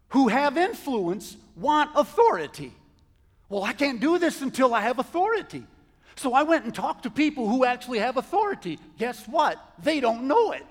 who 0.09 0.27
have 0.27 0.57
influence 0.57 1.37
want 1.55 1.91
authority. 1.95 2.73
Well, 3.49 3.63
I 3.63 3.75
can't 3.75 4.01
do 4.01 4.19
this 4.19 4.43
until 4.43 4.75
I 4.75 4.81
have 4.81 4.99
authority. 4.99 5.63
So 6.17 6.35
I 6.35 6.43
went 6.43 6.65
and 6.65 6.75
talked 6.75 7.05
to 7.05 7.11
people 7.11 7.49
who 7.49 7.65
actually 7.65 8.01
have 8.01 8.17
authority. 8.17 8.81
Guess 8.99 9.29
what? 9.29 9.57
They 9.81 10.01
don't 10.01 10.25
know 10.25 10.51
it. 10.51 10.67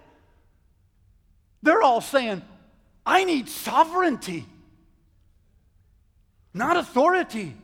They're 1.61 1.81
all 1.81 2.01
saying, 2.01 2.41
I 3.05 3.23
need 3.23 3.49
sovereignty, 3.49 4.45
not 6.53 6.77
authority. 6.77 7.55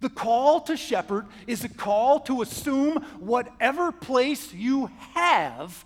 The 0.00 0.08
call 0.08 0.60
to 0.62 0.76
shepherd 0.76 1.26
is 1.46 1.64
a 1.64 1.68
call 1.68 2.20
to 2.20 2.42
assume 2.42 3.02
whatever 3.18 3.90
place 3.90 4.52
you 4.52 4.90
have 5.14 5.84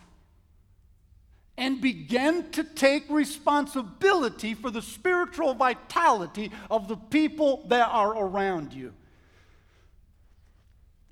and 1.57 1.81
begin 1.81 2.51
to 2.51 2.65
take 2.65 3.09
responsibility 3.09 4.55
for 4.55 4.71
the 4.71 4.83
spiritual 4.83 5.55
vitality 5.55 6.51
of 6.71 6.89
the 6.89 6.97
people 6.97 7.65
that 7.69 7.89
are 7.91 8.17
around 8.17 8.73
you. 8.73 8.93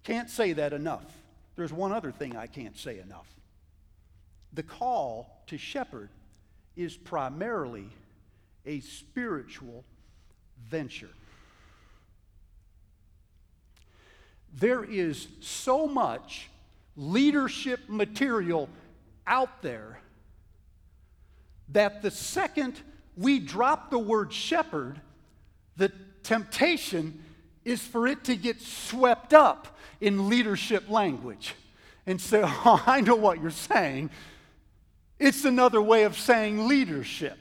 Can't 0.02 0.30
say 0.30 0.52
that 0.54 0.72
enough. 0.72 1.04
There's 1.56 1.72
one 1.72 1.92
other 1.92 2.10
thing 2.10 2.36
I 2.36 2.46
can't 2.46 2.76
say 2.76 2.98
enough. 2.98 3.26
The 4.52 4.62
call 4.62 5.42
to 5.46 5.58
shepherd 5.58 6.10
is 6.76 6.96
primarily 6.96 7.88
a 8.66 8.80
spiritual 8.80 9.84
venture. 10.68 11.10
There 14.52 14.82
is 14.82 15.28
so 15.40 15.86
much 15.86 16.48
leadership 16.96 17.80
material 17.88 18.68
out 19.26 19.62
there 19.62 20.00
that 21.68 22.02
the 22.02 22.10
second 22.10 22.80
we 23.16 23.38
drop 23.38 23.90
the 23.90 23.98
word 23.98 24.32
shepherd, 24.32 25.00
the 25.76 25.92
temptation 26.22 27.22
is 27.64 27.80
for 27.80 28.06
it 28.06 28.24
to 28.24 28.36
get 28.36 28.60
swept 28.60 29.32
up 29.32 29.78
in 30.00 30.28
leadership 30.28 30.88
language 30.88 31.54
and 32.06 32.20
say, 32.20 32.42
Oh, 32.44 32.82
I 32.86 33.00
know 33.00 33.16
what 33.16 33.40
you're 33.40 33.50
saying. 33.50 34.10
It's 35.20 35.44
another 35.44 35.82
way 35.82 36.04
of 36.04 36.18
saying 36.18 36.66
leadership. 36.66 37.36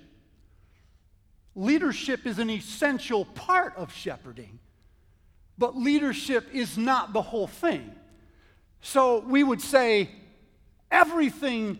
Leadership 1.55 2.27
is 2.27 2.37
an 2.37 2.49
essential 2.49 3.23
part 3.23 3.73
of 3.77 3.93
shepherding, 3.93 4.59
but 5.57 5.77
leadership 5.77 6.45
is 6.53 6.77
not 6.77 7.13
the 7.13 7.21
whole 7.21 7.47
thing. 7.47 7.95
So 8.81 9.19
we 9.21 9.43
would 9.43 9.61
say 9.61 10.09
everything 10.91 11.79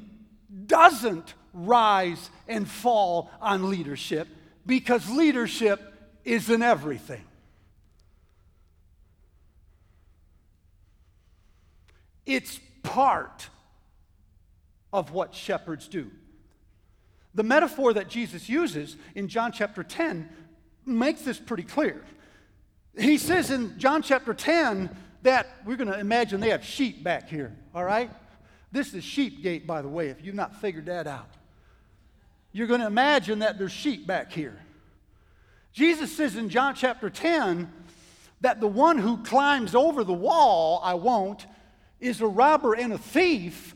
doesn't 0.66 1.34
rise 1.54 2.30
and 2.48 2.68
fall 2.68 3.30
on 3.42 3.70
leadership 3.70 4.30
because 4.66 5.10
leadership 5.10 5.82
isn't 6.24 6.62
everything. 6.62 7.24
It's 12.26 12.60
part 12.84 13.50
of 14.92 15.12
what 15.12 15.34
shepherds 15.34 15.88
do. 15.88 16.10
The 17.36 17.44
metaphor 17.44 17.94
that 17.94 18.10
Jesus 18.10 18.50
uses 18.50 18.98
in 19.16 19.28
John 19.28 19.52
chapter 19.52 19.84
10 19.84 20.30
makes 20.86 21.22
this 21.22 21.40
pretty 21.40 21.64
clear. 21.64 22.04
He 22.98 23.18
says 23.18 23.52
in 23.52 23.78
John 23.78 24.02
chapter 24.02 24.34
10 24.34 24.90
that 25.22 25.48
we're 25.66 25.78
going 25.78 25.92
to 25.92 26.00
imagine 26.00 26.40
they 26.40 26.50
have 26.50 26.66
sheep 26.66 27.04
back 27.04 27.30
here, 27.30 27.56
all 27.76 27.84
right? 27.84 28.10
This 28.72 28.94
is 28.94 29.04
sheep 29.04 29.44
gate, 29.44 29.68
by 29.68 29.82
the 29.82 29.88
way, 29.88 30.10
if 30.10 30.24
you've 30.24 30.36
not 30.36 30.56
figured 30.56 30.88
that 30.88 31.08
out 31.08 31.30
you're 32.52 32.68
going 32.68 32.82
to 32.82 32.88
imagine 32.88 33.40
that 33.40 33.58
there's 33.58 33.72
sheep 33.72 34.08
back 34.08 34.32
here. 34.32 34.58
Jesus 35.72 36.16
says 36.16 36.36
in 36.36 36.50
John 36.50 36.74
chapter 36.74 37.10
10 37.10 37.72
that 38.42 38.60
the 38.60 38.68
one 38.68 38.98
who 38.98 39.24
climbs 39.24 39.76
over 39.76 40.04
the 40.04 40.14
wall, 40.14 40.82
I 40.84 40.96
won't, 40.96 41.46
is 42.00 42.22
a 42.22 42.28
robber 42.28 42.74
and 42.74 42.94
a 42.94 42.98
thief, 42.98 43.76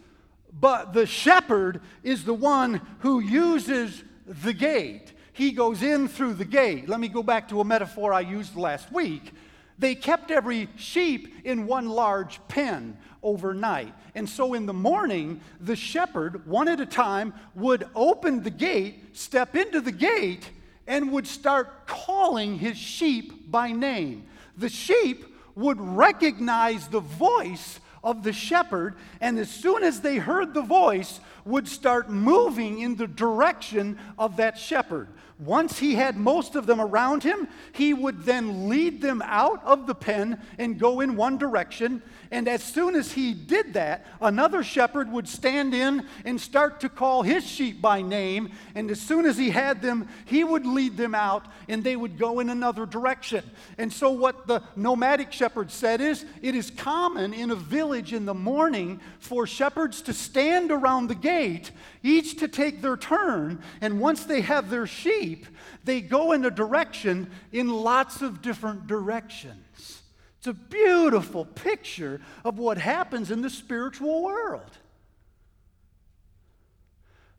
but 0.60 0.94
the 0.94 1.06
shepherd 1.06 1.82
is 2.04 2.24
the 2.24 2.34
one 2.34 2.82
who 3.00 3.20
uses 3.20 4.04
the 4.26 4.54
gate. 4.54 5.13
He 5.34 5.52
goes 5.52 5.82
in 5.82 6.08
through 6.08 6.36
the 6.36 6.46
gate. 6.46 6.88
Let 6.88 7.00
me 7.00 7.08
go 7.08 7.24
back 7.24 7.50
to 7.50 7.60
a 7.60 7.66
metaphor 7.66 8.13
I 8.13 8.22
used 8.22 8.56
last 8.56 8.92
week. 8.92 9.34
They 9.80 9.96
kept 9.96 10.30
every 10.30 10.70
sheep 10.76 11.34
in 11.44 11.66
one 11.66 11.89
large 11.89 12.39
pen 12.48 12.98
overnight. 13.24 13.94
And 14.16 14.30
so 14.30 14.54
in 14.54 14.66
the 14.68 14.74
morning, 14.74 15.42
the 15.60 15.76
shepherd, 15.76 16.46
one 16.46 16.68
at 16.68 16.80
a 16.80 16.86
time, 16.86 17.34
would 17.56 17.88
open 17.96 18.44
the 18.44 18.52
gate, 18.52 19.18
step 19.18 19.56
into 19.56 19.82
the 19.82 19.92
gate, 19.92 20.50
and 20.86 21.12
would 21.12 21.26
start 21.26 21.88
calling 21.88 22.60
his 22.60 22.78
sheep 22.78 23.50
by 23.50 23.72
name. 23.72 24.28
The 24.58 24.70
sheep 24.70 25.26
would 25.56 25.82
recognize 25.82 26.88
the 26.88 27.00
voice 27.00 27.80
of 28.04 28.24
the 28.24 28.34
shepherd, 28.34 28.96
and 29.22 29.39
as 29.39 29.50
soon 29.50 29.84
as 29.84 30.02
they 30.02 30.18
heard 30.18 30.54
the 30.54 30.62
voice, 30.62 31.20
would 31.46 31.68
start 31.68 32.10
moving 32.10 32.80
in 32.80 32.96
the 32.96 33.08
direction 33.08 33.98
of 34.18 34.38
that 34.38 34.58
shepherd. 34.58 35.08
Once 35.39 35.80
he 35.80 35.96
had 35.96 36.15
most 36.15 36.56
of 36.56 36.67
them 36.67 36.80
around 36.80 37.24
him, 37.24 37.48
he 37.72 37.93
would 37.93 38.24
then 38.24 38.69
lead 38.69 39.02
them 39.02 39.22
out 39.26 39.63
of 39.65 39.88
the 39.88 39.96
pen 39.96 40.39
and 40.60 40.80
go 40.80 41.02
in 41.02 41.15
one 41.15 41.38
direction. 41.38 42.02
And 42.30 42.48
as 42.48 42.63
soon 42.63 42.96
as 42.96 43.12
he 43.12 43.34
did 43.34 43.74
that, 43.74 44.06
another 44.22 44.63
shepherd 44.63 45.12
would 45.12 45.28
stand 45.28 45.74
in 45.74 46.06
and 46.24 46.39
start 46.39 46.80
to 46.82 46.89
call 46.89 47.24
his 47.24 47.46
sheep 47.46 47.82
by 47.82 48.02
name. 48.02 48.52
And 48.76 48.91
as 48.91 49.02
soon 49.02 49.26
as 49.26 49.38
he 49.38 49.50
had 49.50 49.82
them, 49.82 50.08
he 50.26 50.43
would 50.43 50.65
lead 50.65 50.98
them 50.98 51.15
out 51.15 51.48
and 51.67 51.84
they 51.84 51.96
would 51.96 52.17
go 52.17 52.39
in 52.39 52.50
another 52.50 52.86
direction. 52.86 53.43
And 53.78 53.91
so, 53.91 54.12
what 54.12 54.48
the 54.48 54.62
nomadic 54.76 55.32
shepherd 55.32 55.72
said 55.72 56.00
is 56.00 56.26
it 56.41 56.56
is 56.56 56.69
common 56.69 57.34
in 57.34 57.52
a 57.52 57.56
village 57.56 58.13
in 58.13 58.26
the 58.26 58.34
morning 58.34 59.00
for 59.19 59.48
shepherds 59.48 60.02
to 60.04 60.13
stand 60.13 60.72
around 60.72 61.08
the 61.08 61.15
gate, 61.15 61.72
each 62.04 62.38
to 62.39 62.48
take 62.48 62.82
their 62.82 62.98
turn. 62.98 63.63
And 63.82 64.00
once 64.00 64.26
they 64.26 64.42
have 64.42 64.70
their 64.70 64.86
sheep, 64.86 65.48
they 65.84 66.02
go 66.02 66.34
in 66.34 66.46
a 66.46 66.52
direction 66.52 67.32
in 67.52 67.70
lots 67.70 68.22
of 68.22 68.42
different 68.42 68.86
directions. 68.86 70.02
It's 70.38 70.48
a 70.48 70.54
beautiful 70.54 71.46
picture 71.46 72.20
of 72.44 72.60
what 72.60 72.78
happens 72.78 73.32
in 73.32 73.42
the 73.42 73.50
spiritual 73.50 74.22
world. 74.24 74.78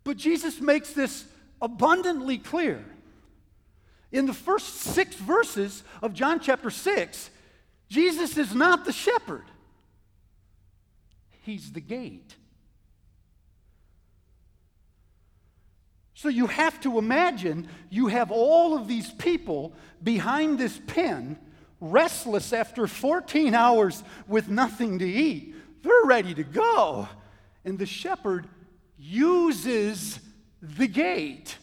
But 0.02 0.16
Jesus 0.16 0.60
makes 0.60 0.92
this 0.92 1.26
abundantly 1.60 2.38
clear. 2.38 2.84
In 4.10 4.26
the 4.26 4.32
first 4.32 4.76
six 4.76 5.16
verses 5.16 5.82
of 6.00 6.14
John 6.14 6.40
chapter 6.40 6.70
6, 6.70 7.30
Jesus 7.88 8.38
is 8.38 8.54
not 8.54 8.84
the 8.84 8.92
shepherd, 8.92 9.44
he's 11.42 11.72
the 11.72 11.80
gate. 11.80 12.36
So 16.24 16.30
you 16.30 16.46
have 16.46 16.80
to 16.80 16.96
imagine 16.96 17.68
you 17.90 18.06
have 18.06 18.30
all 18.30 18.74
of 18.74 18.88
these 18.88 19.10
people 19.12 19.74
behind 20.02 20.58
this 20.58 20.80
pen 20.86 21.38
restless 21.82 22.54
after 22.54 22.86
14 22.86 23.54
hours 23.54 24.02
with 24.26 24.48
nothing 24.48 25.00
to 25.00 25.06
eat. 25.06 25.54
They're 25.82 26.06
ready 26.06 26.32
to 26.32 26.42
go. 26.42 27.10
And 27.66 27.78
the 27.78 27.84
shepherd 27.84 28.48
uses 28.98 30.18
the 30.62 30.86
gate, 30.86 31.58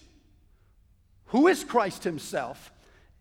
who 1.25 1.47
is 1.47 1.63
Christ 1.63 2.03
Himself, 2.03 2.71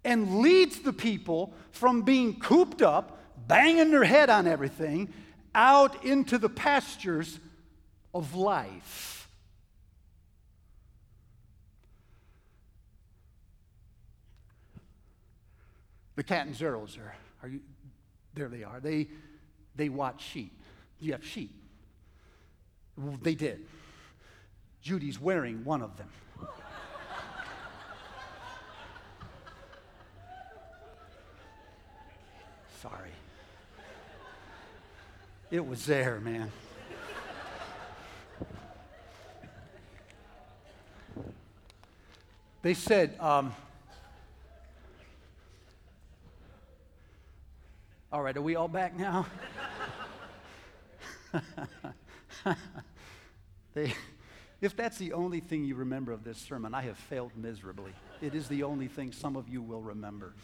and 0.05 0.40
leads 0.40 0.81
the 0.81 0.92
people 0.92 1.55
from 1.70 2.03
being 2.03 2.38
cooped 2.38 2.83
up, 2.83 3.18
banging 3.48 3.90
their 3.90 4.05
head 4.05 4.29
on 4.29 4.46
everything, 4.46 5.11
out 5.55 6.05
into 6.05 6.37
the 6.37 6.50
pastures 6.50 7.40
of 8.12 8.35
life. 8.35 9.20
The 16.21 16.25
Catanzaros 16.25 16.99
are, 16.99 17.15
are 17.43 17.49
you, 17.49 17.61
there 18.35 18.51
they 18.51 18.63
are. 18.63 18.79
They, 18.79 19.09
they 19.75 19.89
watch 19.89 20.23
sheep. 20.23 20.53
You 20.99 21.13
have 21.13 21.25
sheep. 21.25 21.51
They 23.23 23.35
did. 23.35 23.65
Judy's 24.83 25.19
wearing 25.19 25.65
one 25.65 25.81
of 25.81 25.97
them. 25.97 26.11
Sorry. 32.83 33.13
It 35.51 35.67
was 35.67 35.87
there, 35.87 36.21
man. 36.21 36.53
They 42.61 42.75
said, 42.75 43.17
um, 43.19 43.55
All 48.12 48.23
right, 48.23 48.37
are 48.37 48.42
we 48.42 48.57
all 48.57 48.66
back 48.66 48.99
now? 48.99 49.25
they, 53.73 53.94
if 54.61 54.75
that's 54.75 54.99
the 54.99 55.12
only 55.12 55.38
thing 55.38 55.62
you 55.62 55.77
remember 55.77 56.11
of 56.11 56.25
this 56.25 56.37
sermon, 56.37 56.75
I 56.75 56.83
have 56.83 56.99
failed 56.99 57.31
miserably. 57.37 57.92
It 58.20 58.35
is 58.35 58.49
the 58.49 58.64
only 58.64 58.88
thing 58.88 59.12
some 59.12 59.37
of 59.37 59.49
you 59.49 59.62
will 59.62 59.83
remember. 59.83 60.35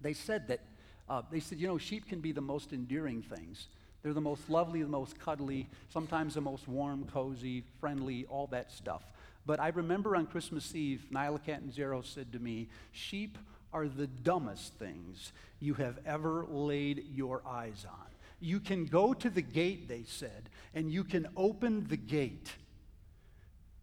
They 0.00 0.14
said 0.14 0.48
that, 0.48 0.60
uh, 1.06 1.20
they 1.30 1.38
said, 1.38 1.60
you 1.60 1.66
know, 1.66 1.76
sheep 1.76 2.08
can 2.08 2.20
be 2.20 2.32
the 2.32 2.40
most 2.40 2.72
endearing 2.72 3.20
things. 3.20 3.66
They're 4.02 4.14
the 4.14 4.22
most 4.22 4.48
lovely, 4.48 4.82
the 4.82 4.88
most 4.88 5.18
cuddly, 5.18 5.68
sometimes 5.90 6.32
the 6.32 6.40
most 6.40 6.66
warm, 6.66 7.04
cozy, 7.12 7.62
friendly, 7.78 8.24
all 8.30 8.46
that 8.46 8.72
stuff. 8.72 9.02
But 9.44 9.60
I 9.60 9.68
remember 9.68 10.16
on 10.16 10.26
Christmas 10.26 10.74
Eve, 10.74 11.04
Nyla 11.12 11.44
Catanzaro 11.44 12.00
said 12.00 12.32
to 12.32 12.38
me, 12.38 12.68
sheep 12.90 13.36
are 13.72 13.88
the 13.88 14.06
dumbest 14.06 14.74
things 14.74 15.32
you 15.60 15.74
have 15.74 15.98
ever 16.04 16.44
laid 16.48 17.04
your 17.14 17.42
eyes 17.46 17.86
on. 17.88 18.06
You 18.40 18.60
can 18.60 18.86
go 18.86 19.14
to 19.14 19.30
the 19.30 19.42
gate, 19.42 19.88
they 19.88 20.02
said, 20.06 20.50
and 20.74 20.90
you 20.90 21.04
can 21.04 21.28
open 21.36 21.86
the 21.88 21.96
gate, 21.96 22.52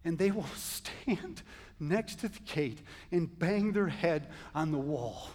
and 0.04 0.18
they 0.18 0.30
will 0.30 0.44
stand 0.56 1.42
next 1.78 2.20
to 2.20 2.28
the 2.28 2.40
gate 2.40 2.78
and 3.10 3.38
bang 3.38 3.72
their 3.72 3.88
head 3.88 4.28
on 4.54 4.70
the 4.70 4.78
wall. 4.78 5.30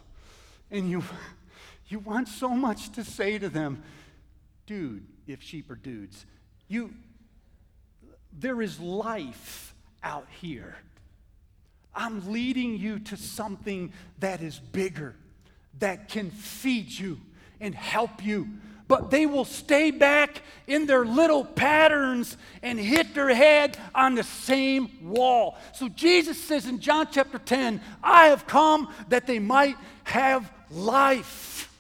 And 0.72 0.90
you, 0.90 1.04
you 1.88 2.00
want 2.00 2.28
so 2.28 2.50
much 2.50 2.92
to 2.94 3.04
say 3.04 3.38
to 3.40 3.50
them, 3.50 3.84
dude, 4.68 5.06
if 5.28 5.42
sheep 5.42 5.70
are 5.72 5.76
dudes, 5.76 6.26
you, 6.68 6.94
there 8.32 8.62
is 8.62 8.80
life 8.80 9.74
out 10.04 10.28
here. 10.42 10.76
I'm 11.96 12.32
leading 12.32 12.78
you 12.78 13.00
to 13.00 13.18
something 13.18 13.94
that 14.20 14.42
is 14.42 14.60
bigger, 14.60 15.16
that 15.80 16.10
can 16.10 16.30
feed 16.30 16.92
you 16.92 17.20
and 17.60 17.74
help 17.74 18.24
you. 18.24 18.50
But 18.88 19.10
they 19.10 19.26
will 19.26 19.46
stay 19.46 19.90
back 19.90 20.44
in 20.68 20.86
their 20.86 21.06
little 21.06 21.44
patterns 21.44 22.38
and 22.62 22.80
hit 22.80 23.16
their 23.16 23.34
head 23.34 23.78
on 23.96 24.14
the 24.14 24.24
same 24.24 24.90
wall. 25.02 25.58
So 25.74 25.90
Jesus 25.90 26.42
says 26.44 26.68
in 26.68 26.80
John 26.80 27.08
chapter 27.12 27.40
10, 27.40 27.82
I 28.04 28.28
have 28.28 28.46
come 28.46 28.94
that 29.10 29.26
they 29.26 29.40
might 29.40 29.78
have 30.04 30.52
life 30.70 31.72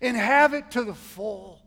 and 0.00 0.16
have 0.16 0.52
it 0.52 0.72
to 0.72 0.82
the 0.82 0.94
full. 0.94 1.60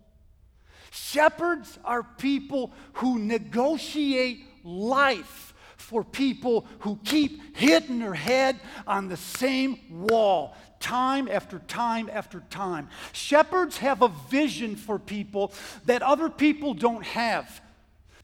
Shepherds 0.91 1.79
are 1.85 2.03
people 2.03 2.73
who 2.93 3.17
negotiate 3.17 4.43
life 4.63 5.46
for 5.87 6.03
people 6.03 6.67
who 6.79 6.99
keep 7.05 7.55
hitting 7.55 7.99
their 7.99 8.13
head 8.13 8.59
on 8.85 9.07
the 9.07 9.15
same 9.15 9.79
wall 9.89 10.53
time 10.81 11.29
after 11.29 11.59
time 11.59 12.09
after 12.11 12.41
time. 12.49 12.89
Shepherds 13.13 13.77
have 13.77 14.01
a 14.01 14.09
vision 14.29 14.75
for 14.75 14.99
people 14.99 15.53
that 15.85 16.01
other 16.01 16.27
people 16.27 16.73
don't 16.73 17.05
have. 17.05 17.61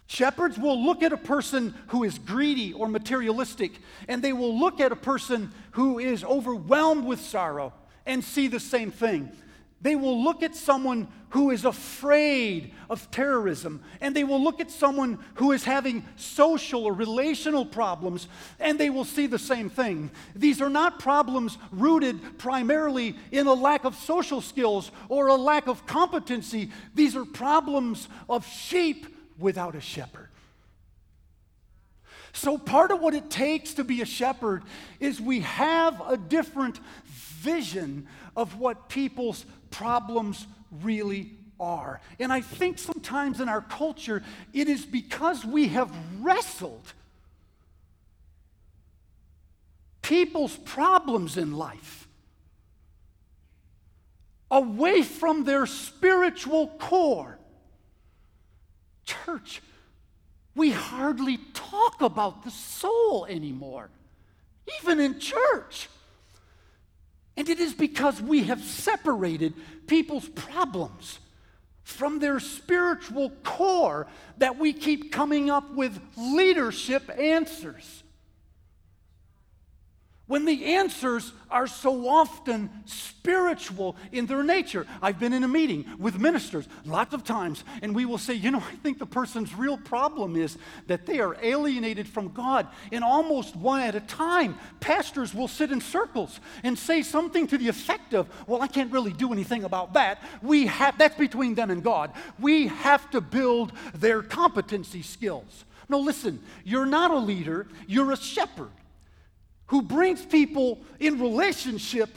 Shepherds 0.08 0.58
will 0.58 0.84
look 0.84 1.04
at 1.04 1.14
a 1.14 1.18
person 1.18 1.74
who 1.88 2.04
is 2.04 2.20
greedy 2.20 2.74
or 2.74 2.90
materialistic, 2.90 3.72
and 4.10 4.22
they 4.22 4.34
will 4.34 4.60
look 4.60 4.82
at 4.82 4.92
a 4.92 4.98
person 4.98 5.50
who 5.72 6.00
is 6.00 6.22
overwhelmed 6.26 7.06
with 7.06 7.22
sorrow 7.22 7.72
and 8.06 8.22
see 8.22 8.50
the 8.50 8.60
same 8.60 8.92
thing. 8.92 9.32
They 9.84 9.98
will 9.98 10.24
look 10.24 10.42
at 10.44 10.56
someone 10.56 11.10
who 11.32 11.52
is 11.52 11.66
afraid 11.66 12.72
of 12.90 13.12
terrorism, 13.12 13.84
and 14.00 14.16
they 14.16 14.24
will 14.24 14.42
look 14.42 14.62
at 14.62 14.72
someone 14.72 15.20
who 15.36 15.52
is 15.52 15.66
having 15.66 16.06
social 16.16 16.86
or 16.86 16.94
relational 16.94 17.66
problems, 17.66 18.30
and 18.62 18.80
they 18.80 18.90
will 18.90 19.04
see 19.04 19.28
the 19.28 19.38
same 19.38 19.70
thing. 19.70 20.10
These 20.36 20.62
are 20.62 20.70
not 20.70 21.00
problems 21.00 21.58
rooted 21.72 22.38
primarily 22.38 23.16
in 23.32 23.46
a 23.46 23.54
lack 23.54 23.84
of 23.84 23.96
social 23.96 24.40
skills 24.40 24.90
or 25.10 25.28
a 25.28 25.36
lack 25.36 25.68
of 25.68 25.86
competency. 25.86 26.72
These 26.96 27.18
are 27.18 27.26
problems 27.26 28.08
of 28.30 28.48
sheep 28.48 29.06
without 29.38 29.76
a 29.76 29.82
shepherd. 29.82 30.30
So, 32.32 32.58
part 32.58 32.92
of 32.92 33.02
what 33.02 33.14
it 33.14 33.30
takes 33.30 33.74
to 33.76 33.84
be 33.84 34.02
a 34.02 34.06
shepherd 34.06 34.64
is 35.00 35.20
we 35.20 35.42
have 35.42 36.02
a 36.08 36.18
different 36.18 36.80
vision 37.44 38.08
of 38.36 38.58
what 38.60 38.90
people's 38.90 39.46
problems 39.74 40.48
really 40.84 41.32
are. 41.60 42.00
And 42.20 42.32
I 42.32 42.42
think 42.42 42.78
sometimes 42.78 43.42
in 43.42 43.50
our 43.50 43.62
culture, 43.62 44.24
it 44.54 44.70
is 44.70 44.86
because 44.86 45.44
we 45.44 45.68
have 45.70 45.92
wrestled 46.22 46.94
people's 50.02 50.56
problems 50.56 51.38
in 51.38 51.54
life 51.54 52.08
away 54.52 55.02
from 55.02 55.44
their 55.44 55.66
spiritual 55.66 56.68
core. 56.78 57.40
Church, 59.06 59.62
we 60.56 60.72
hardly 60.72 61.40
talk 61.54 62.02
about 62.02 62.44
the 62.44 62.52
soul 62.52 63.26
anymore, 63.28 63.90
even 64.80 65.00
in 65.00 65.20
church. 65.20 65.90
And 67.36 67.50
it 67.50 67.60
is 67.60 67.74
because 67.74 68.22
we 68.22 68.44
have 68.44 68.62
separated 68.64 69.54
people's 69.88 70.28
problems 70.30 71.20
from 71.84 72.20
their 72.20 72.40
spiritual 72.40 73.32
core 73.44 74.08
that 74.38 74.58
we 74.58 74.72
keep 74.74 75.12
coming 75.12 75.50
up 75.50 75.72
with 75.72 76.00
leadership 76.16 77.10
answers 77.20 78.03
when 80.26 80.46
the 80.46 80.76
answers 80.76 81.34
are 81.52 81.68
so 81.68 82.08
often 82.08 82.70
spiritual 82.86 83.96
in 84.14 84.26
their 84.26 84.42
nature. 84.42 84.88
I've 85.02 85.20
been 85.20 85.34
in 85.34 85.44
a 85.44 85.48
meeting 85.50 85.86
with 86.00 86.18
ministers 86.18 86.68
lots 86.86 87.14
of 87.14 87.26
times, 87.26 87.64
and 87.82 87.94
we 87.94 88.06
will 88.06 88.18
say, 88.18 88.34
You 88.34 88.52
know, 88.52 88.60
I 88.72 88.76
think 88.78 89.00
the 89.00 89.06
person's 89.06 89.54
real 89.54 89.78
problem 89.78 90.36
is 90.38 90.58
that 90.88 91.06
they 91.06 91.20
are 91.20 91.36
alienated 91.42 92.08
from 92.08 92.30
God. 92.30 92.68
And 92.92 93.04
almost 93.04 93.56
one 93.56 93.82
at 93.82 93.96
a 93.96 94.00
time, 94.00 94.58
pastors 94.80 95.34
will 95.34 95.50
sit 95.50 95.72
in 95.72 95.82
circles 95.82 96.40
and 96.64 96.80
say 96.80 97.02
something 97.02 97.46
to 97.48 97.58
the 97.58 97.68
effect 97.68 98.14
of, 98.14 98.28
Well, 98.48 98.62
I 98.62 98.68
can't 98.68 98.92
really 98.92 99.14
do 99.14 99.34
anything 99.34 99.66
about 99.66 99.94
that. 99.94 100.24
We 100.42 100.68
have, 100.68 100.98
that's 100.98 101.18
between 101.18 101.56
them 101.56 101.70
and 101.70 101.84
God. 101.84 102.12
We 102.40 102.68
have 102.68 103.12
to 103.12 103.20
build 103.20 103.74
their 103.94 104.24
competency 104.24 105.02
skills. 105.02 105.66
No, 105.90 106.00
listen, 106.00 106.42
you're 106.64 106.86
not 106.86 107.12
a 107.12 107.18
leader, 107.18 107.68
you're 107.88 108.14
a 108.14 108.18
shepherd 108.18 108.72
who 109.74 109.82
brings 109.82 110.24
people 110.24 110.80
in 111.00 111.20
relationship 111.20 112.16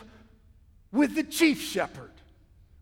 with 0.92 1.14
the 1.14 1.22
chief 1.22 1.58
shepherd, 1.58 2.10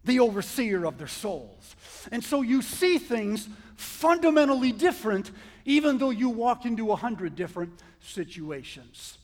the 0.02 0.18
overseer 0.18 0.84
of 0.84 0.98
their 0.98 1.06
souls. 1.06 1.76
And 2.10 2.24
so 2.24 2.42
you 2.42 2.60
see 2.60 2.98
things 2.98 3.48
fundamentally 3.76 4.72
different, 4.72 5.30
even 5.64 5.98
though 5.98 6.10
you 6.10 6.28
walk 6.28 6.66
into 6.66 6.90
a 6.90 6.96
hundred 6.96 7.36
different 7.36 7.70
situations. 8.00 9.16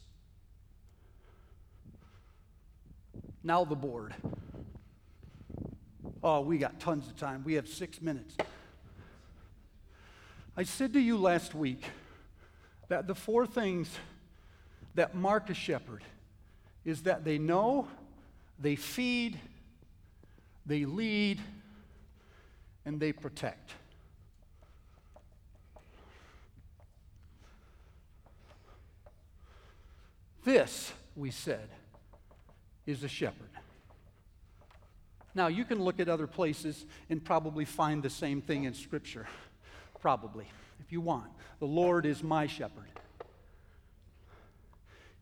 Now, 3.43 3.65
the 3.65 3.75
board. 3.75 4.15
Oh, 6.23 6.43
we 6.43 6.59
got 6.59 6.79
tons 6.79 7.09
of 7.09 7.17
time. 7.17 7.43
We 7.45 7.55
have 7.55 7.67
six 7.67 8.01
minutes. 8.01 8.37
I 10.57 10.63
said 10.63 10.93
to 10.93 11.01
you 11.01 11.17
last 11.17 11.57
week 11.57 11.83
that 12.87 13.09
the 13.09 13.17
four 13.17 13.49
things 13.49 13.91
that 15.01 15.15
mark 15.15 15.49
a 15.49 15.55
shepherd 15.55 16.05
is 16.85 17.05
that 17.05 17.25
they 17.25 17.39
know, 17.39 17.89
they 18.59 18.77
feed, 18.77 19.41
they 20.67 20.85
lead, 20.85 21.41
and 22.85 23.01
they 23.01 23.11
protect. 23.11 23.71
This, 30.45 30.93
we 31.17 31.31
said, 31.31 31.71
is 32.85 33.03
a 33.03 33.09
shepherd. 33.09 33.49
Now, 35.35 35.47
you 35.47 35.65
can 35.65 35.83
look 35.83 35.99
at 35.99 36.11
other 36.11 36.27
places 36.27 36.85
and 37.09 37.25
probably 37.25 37.65
find 37.65 38.03
the 38.03 38.11
same 38.11 38.43
thing 38.43 38.65
in 38.65 38.75
Scripture. 38.75 39.27
Probably, 39.99 40.45
if 40.79 40.93
you 40.93 41.01
want. 41.01 41.31
The 41.59 41.67
Lord 41.67 42.05
is 42.05 42.23
my 42.23 42.47
shepherd. 42.47 43.00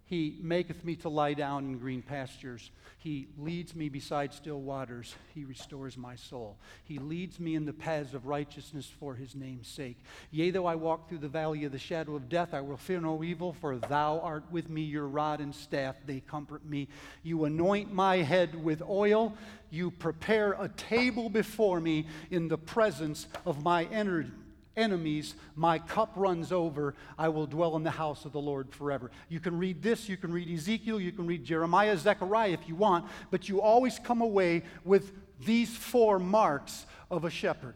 He 0.08 0.38
maketh 0.40 0.86
me 0.86 0.96
to 0.96 1.10
lie 1.10 1.34
down 1.34 1.66
in 1.66 1.78
green 1.78 2.00
pastures. 2.00 2.70
He 2.96 3.28
leads 3.36 3.76
me 3.76 3.90
beside 3.90 4.32
still 4.32 4.62
waters. 4.62 5.14
He 5.34 5.44
restores 5.44 5.98
my 5.98 6.16
soul. 6.16 6.56
He 6.84 6.98
leads 6.98 7.38
me 7.38 7.54
in 7.54 7.66
the 7.66 7.74
paths 7.74 8.14
of 8.14 8.24
righteousness 8.24 8.90
for 8.98 9.14
his 9.14 9.34
name's 9.34 9.68
sake. 9.68 9.98
Yea, 10.30 10.50
though 10.50 10.64
I 10.64 10.76
walk 10.76 11.10
through 11.10 11.18
the 11.18 11.28
valley 11.28 11.64
of 11.64 11.72
the 11.72 11.78
shadow 11.78 12.16
of 12.16 12.30
death, 12.30 12.54
I 12.54 12.62
will 12.62 12.78
fear 12.78 13.02
no 13.02 13.22
evil, 13.22 13.52
for 13.52 13.76
thou 13.76 14.18
art 14.20 14.44
with 14.50 14.70
me, 14.70 14.80
your 14.80 15.06
rod 15.06 15.40
and 15.40 15.54
staff, 15.54 15.96
they 16.06 16.20
comfort 16.20 16.64
me. 16.64 16.88
You 17.22 17.44
anoint 17.44 17.92
my 17.92 18.16
head 18.16 18.64
with 18.64 18.80
oil. 18.80 19.36
You 19.68 19.90
prepare 19.90 20.52
a 20.52 20.70
table 20.70 21.28
before 21.28 21.82
me 21.82 22.06
in 22.30 22.48
the 22.48 22.56
presence 22.56 23.26
of 23.44 23.62
my 23.62 23.84
enemies 23.84 24.32
enemies, 24.78 25.34
my 25.56 25.78
cup 25.78 26.12
runs 26.16 26.52
over. 26.52 26.94
I 27.18 27.28
will 27.28 27.46
dwell 27.46 27.76
in 27.76 27.82
the 27.82 27.90
house 27.90 28.24
of 28.24 28.32
the 28.32 28.40
Lord 28.40 28.70
forever. 28.70 29.10
You 29.28 29.40
can 29.40 29.58
read 29.58 29.82
this, 29.82 30.08
you 30.08 30.16
can 30.16 30.32
read 30.32 30.48
Ezekiel, 30.48 31.00
you 31.00 31.12
can 31.12 31.26
read 31.26 31.44
Jeremiah, 31.44 31.96
Zechariah 31.96 32.52
if 32.52 32.68
you 32.68 32.76
want, 32.76 33.04
but 33.30 33.48
you 33.48 33.60
always 33.60 33.98
come 33.98 34.22
away 34.22 34.62
with 34.84 35.12
these 35.44 35.76
four 35.76 36.18
marks 36.18 36.86
of 37.10 37.24
a 37.24 37.30
shepherd. 37.30 37.74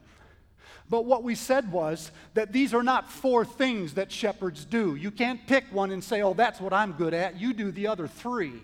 But 0.89 1.05
what 1.05 1.23
we 1.23 1.35
said 1.35 1.73
was 1.73 2.11
that 2.35 2.53
these 2.53 2.75
are 2.75 2.83
not 2.83 3.11
four 3.11 3.45
things 3.45 3.95
that 3.95 4.13
shepherds 4.13 4.65
do. 4.65 4.95
You 4.95 5.11
can't 5.11 5.47
pick 5.47 5.65
one 5.73 5.91
and 5.91 6.03
say, 6.03 6.23
oh, 6.23 6.35
that's 6.35 6.61
what 6.61 6.73
I'm 6.73 6.93
good 6.93 7.15
at. 7.15 7.41
You 7.41 7.53
do 7.53 7.71
the 7.71 7.87
other 7.87 8.07
three. 8.07 8.61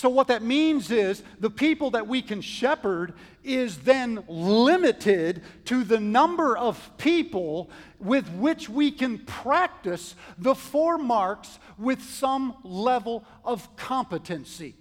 So, 0.00 0.08
what 0.08 0.28
that 0.28 0.42
means 0.42 0.90
is 0.90 1.22
the 1.40 1.50
people 1.50 1.90
that 1.90 2.06
we 2.06 2.22
can 2.22 2.40
shepherd 2.40 3.12
is 3.44 3.80
then 3.80 4.24
limited 4.28 5.42
to 5.66 5.84
the 5.84 6.00
number 6.00 6.56
of 6.56 6.96
people 6.96 7.68
with 7.98 8.26
which 8.30 8.70
we 8.70 8.92
can 8.92 9.18
practice 9.18 10.14
the 10.38 10.54
four 10.54 10.96
marks 10.96 11.58
with 11.76 12.00
some 12.00 12.54
level 12.64 13.26
of 13.44 13.76
competency. 13.76 14.74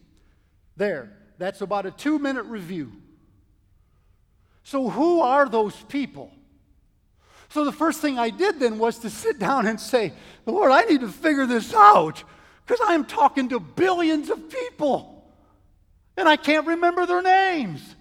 There, 0.77 1.11
that's 1.37 1.59
about 1.59 1.85
a 1.85 1.91
two 1.91 2.17
minute 2.17 2.43
review. 2.43 2.93
So, 4.63 4.87
who 4.87 5.19
are 5.19 5.49
those 5.49 5.75
people? 5.89 6.31
So, 7.49 7.65
the 7.65 7.73
first 7.73 7.99
thing 7.99 8.17
I 8.17 8.29
did 8.29 8.61
then 8.61 8.79
was 8.79 8.99
to 8.99 9.09
sit 9.09 9.37
down 9.37 9.67
and 9.67 9.81
say, 9.81 10.13
Lord, 10.45 10.71
I 10.71 10.83
need 10.83 11.01
to 11.01 11.09
figure 11.09 11.45
this 11.45 11.73
out. 11.73 12.23
Because 12.69 12.85
I'm 12.87 13.05
talking 13.05 13.49
to 13.49 13.59
billions 13.59 14.29
of 14.29 14.47
people 14.47 15.25
and 16.15 16.29
I 16.29 16.35
can't 16.35 16.67
remember 16.67 17.07
their 17.07 17.23
names. 17.23 17.95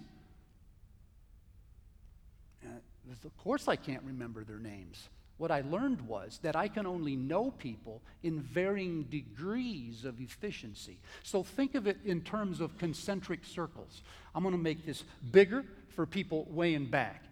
of 3.25 3.35
course, 3.35 3.67
I 3.67 3.75
can't 3.75 4.03
remember 4.03 4.43
their 4.43 4.59
names. 4.59 5.09
What 5.37 5.51
I 5.51 5.61
learned 5.61 6.01
was 6.01 6.39
that 6.43 6.55
I 6.55 6.67
can 6.67 6.85
only 6.85 7.15
know 7.15 7.51
people 7.51 8.01
in 8.21 8.39
varying 8.41 9.03
degrees 9.05 10.05
of 10.05 10.21
efficiency. 10.21 10.99
So 11.23 11.43
think 11.43 11.75
of 11.75 11.87
it 11.87 11.97
in 12.05 12.21
terms 12.21 12.61
of 12.61 12.77
concentric 12.77 13.43
circles. 13.43 14.03
I'm 14.35 14.43
going 14.43 14.55
to 14.55 14.61
make 14.61 14.85
this 14.85 15.03
bigger 15.31 15.65
for 15.95 16.05
people 16.05 16.47
weighing 16.49 16.85
back. 16.85 17.23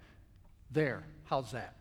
There, 0.71 1.03
how's 1.25 1.51
that? 1.51 1.76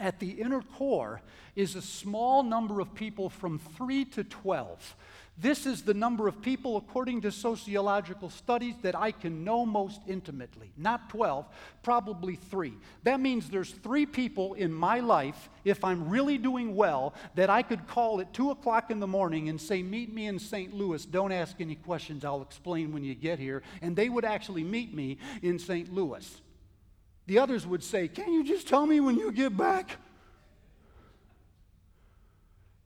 At 0.00 0.18
the 0.18 0.30
inner 0.30 0.62
core 0.62 1.20
is 1.54 1.76
a 1.76 1.82
small 1.82 2.42
number 2.42 2.80
of 2.80 2.94
people 2.94 3.28
from 3.28 3.58
3 3.58 4.06
to 4.06 4.24
12. 4.24 4.96
This 5.40 5.64
is 5.64 5.82
the 5.82 5.94
number 5.94 6.28
of 6.28 6.42
people, 6.42 6.76
according 6.76 7.22
to 7.22 7.32
sociological 7.32 8.28
studies, 8.28 8.74
that 8.82 8.94
I 8.94 9.10
can 9.10 9.42
know 9.42 9.64
most 9.64 10.00
intimately. 10.06 10.70
Not 10.76 11.08
12, 11.08 11.46
probably 11.82 12.36
three. 12.36 12.74
That 13.04 13.20
means 13.20 13.48
there's 13.48 13.70
three 13.70 14.04
people 14.04 14.52
in 14.54 14.70
my 14.70 15.00
life, 15.00 15.48
if 15.64 15.82
I'm 15.82 16.10
really 16.10 16.36
doing 16.36 16.76
well, 16.76 17.14
that 17.36 17.48
I 17.48 17.62
could 17.62 17.86
call 17.86 18.20
at 18.20 18.34
2 18.34 18.50
o'clock 18.50 18.90
in 18.90 19.00
the 19.00 19.06
morning 19.06 19.48
and 19.48 19.58
say, 19.58 19.82
Meet 19.82 20.12
me 20.12 20.26
in 20.26 20.38
St. 20.38 20.74
Louis. 20.74 21.06
Don't 21.06 21.32
ask 21.32 21.56
any 21.60 21.76
questions. 21.76 22.22
I'll 22.22 22.42
explain 22.42 22.92
when 22.92 23.02
you 23.02 23.14
get 23.14 23.38
here. 23.38 23.62
And 23.80 23.96
they 23.96 24.10
would 24.10 24.26
actually 24.26 24.64
meet 24.64 24.94
me 24.94 25.16
in 25.40 25.58
St. 25.58 25.92
Louis. 25.92 26.40
The 27.30 27.38
others 27.38 27.64
would 27.64 27.84
say, 27.84 28.08
Can 28.08 28.32
you 28.32 28.42
just 28.42 28.66
tell 28.66 28.84
me 28.84 28.98
when 28.98 29.16
you 29.16 29.30
get 29.30 29.56
back? 29.56 29.98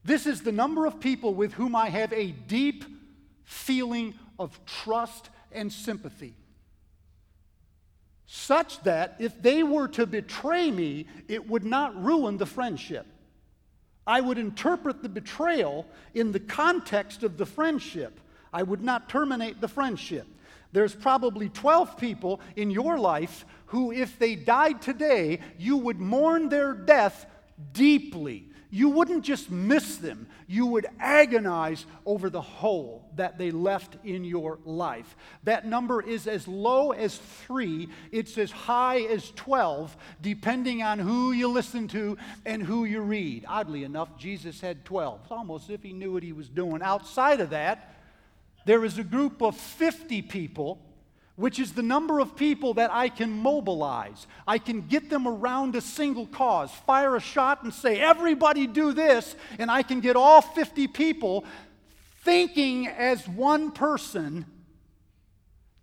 This 0.03 0.27
is 0.27 0.43
the 0.43 0.51
number 0.51 0.85
of 0.85 0.99
people 0.99 1.33
with 1.33 1.53
whom 1.53 1.75
I 1.75 1.89
have 1.89 2.13
a 2.13 2.27
deep 2.27 2.85
feeling 3.43 4.13
of 4.37 4.63
trust 4.67 5.31
and 5.51 5.73
sympathy. 5.73 6.35
Such 8.27 8.83
that 8.83 9.15
if 9.17 9.41
they 9.41 9.63
were 9.63 9.87
to 9.87 10.05
betray 10.05 10.69
me, 10.69 11.07
it 11.27 11.49
would 11.49 11.65
not 11.65 11.99
ruin 11.99 12.37
the 12.37 12.45
friendship. 12.45 13.07
I 14.05 14.21
would 14.21 14.37
interpret 14.37 15.01
the 15.01 15.09
betrayal 15.09 15.87
in 16.13 16.31
the 16.31 16.39
context 16.39 17.23
of 17.23 17.37
the 17.37 17.47
friendship. 17.47 18.19
I 18.53 18.61
would 18.61 18.83
not 18.83 19.09
terminate 19.09 19.59
the 19.59 19.67
friendship. 19.67 20.27
There's 20.75 20.93
probably 20.93 21.47
12 21.47 21.95
people 21.95 22.41
in 22.57 22.69
your 22.69 22.99
life 22.99 23.45
who, 23.67 23.93
if 23.93 24.19
they 24.19 24.35
died 24.35 24.81
today, 24.81 25.39
you 25.57 25.77
would 25.77 26.01
mourn 26.01 26.49
their 26.49 26.73
death 26.73 27.25
deeply. 27.71 28.49
You 28.71 28.89
wouldn't 28.89 29.23
just 29.23 29.49
miss 29.49 29.95
them, 29.95 30.27
you 30.47 30.65
would 30.65 30.85
agonize 30.99 31.85
over 32.05 32.29
the 32.29 32.41
hole 32.41 33.09
that 33.15 33.37
they 33.37 33.51
left 33.51 33.95
in 34.03 34.25
your 34.25 34.59
life. 34.65 35.15
That 35.45 35.65
number 35.65 36.01
is 36.01 36.27
as 36.27 36.45
low 36.45 36.91
as 36.91 37.15
three, 37.15 37.87
it's 38.11 38.37
as 38.37 38.51
high 38.51 38.99
as 39.03 39.31
12, 39.31 39.95
depending 40.21 40.83
on 40.83 40.99
who 40.99 41.31
you 41.31 41.47
listen 41.47 41.87
to 41.89 42.17
and 42.45 42.61
who 42.61 42.83
you 42.83 42.99
read. 42.99 43.45
Oddly 43.47 43.85
enough, 43.85 44.17
Jesus 44.17 44.59
had 44.59 44.83
12. 44.83 45.21
It's 45.23 45.31
almost 45.31 45.69
as 45.69 45.75
if 45.75 45.83
he 45.83 45.93
knew 45.93 46.11
what 46.11 46.23
he 46.23 46.33
was 46.33 46.49
doing. 46.49 46.81
Outside 46.81 47.39
of 47.39 47.51
that, 47.51 47.94
there 48.65 48.83
is 48.83 48.97
a 48.97 49.03
group 49.03 49.41
of 49.41 49.55
50 49.55 50.21
people 50.23 50.81
which 51.35 51.59
is 51.59 51.73
the 51.73 51.83
number 51.83 52.19
of 52.19 52.35
people 52.35 52.75
that 52.75 52.91
I 52.93 53.09
can 53.09 53.29
mobilize. 53.29 54.25
I 54.47 54.57
can 54.57 54.87
get 54.87 55.09
them 55.09 55.27
around 55.27 55.75
a 55.75 55.81
single 55.81 56.27
cause, 56.27 56.71
fire 56.71 57.15
a 57.15 57.19
shot 57.19 57.63
and 57.63 57.73
say, 57.73 57.99
everybody 57.99 58.67
do 58.67 58.93
this, 58.93 59.35
and 59.59 59.69
I 59.69 59.83
can 59.83 59.99
get 59.99 60.15
all 60.15 60.41
50 60.41 60.87
people 60.87 61.43
thinking 62.23 62.87
as 62.87 63.27
one 63.27 63.71
person 63.71 64.45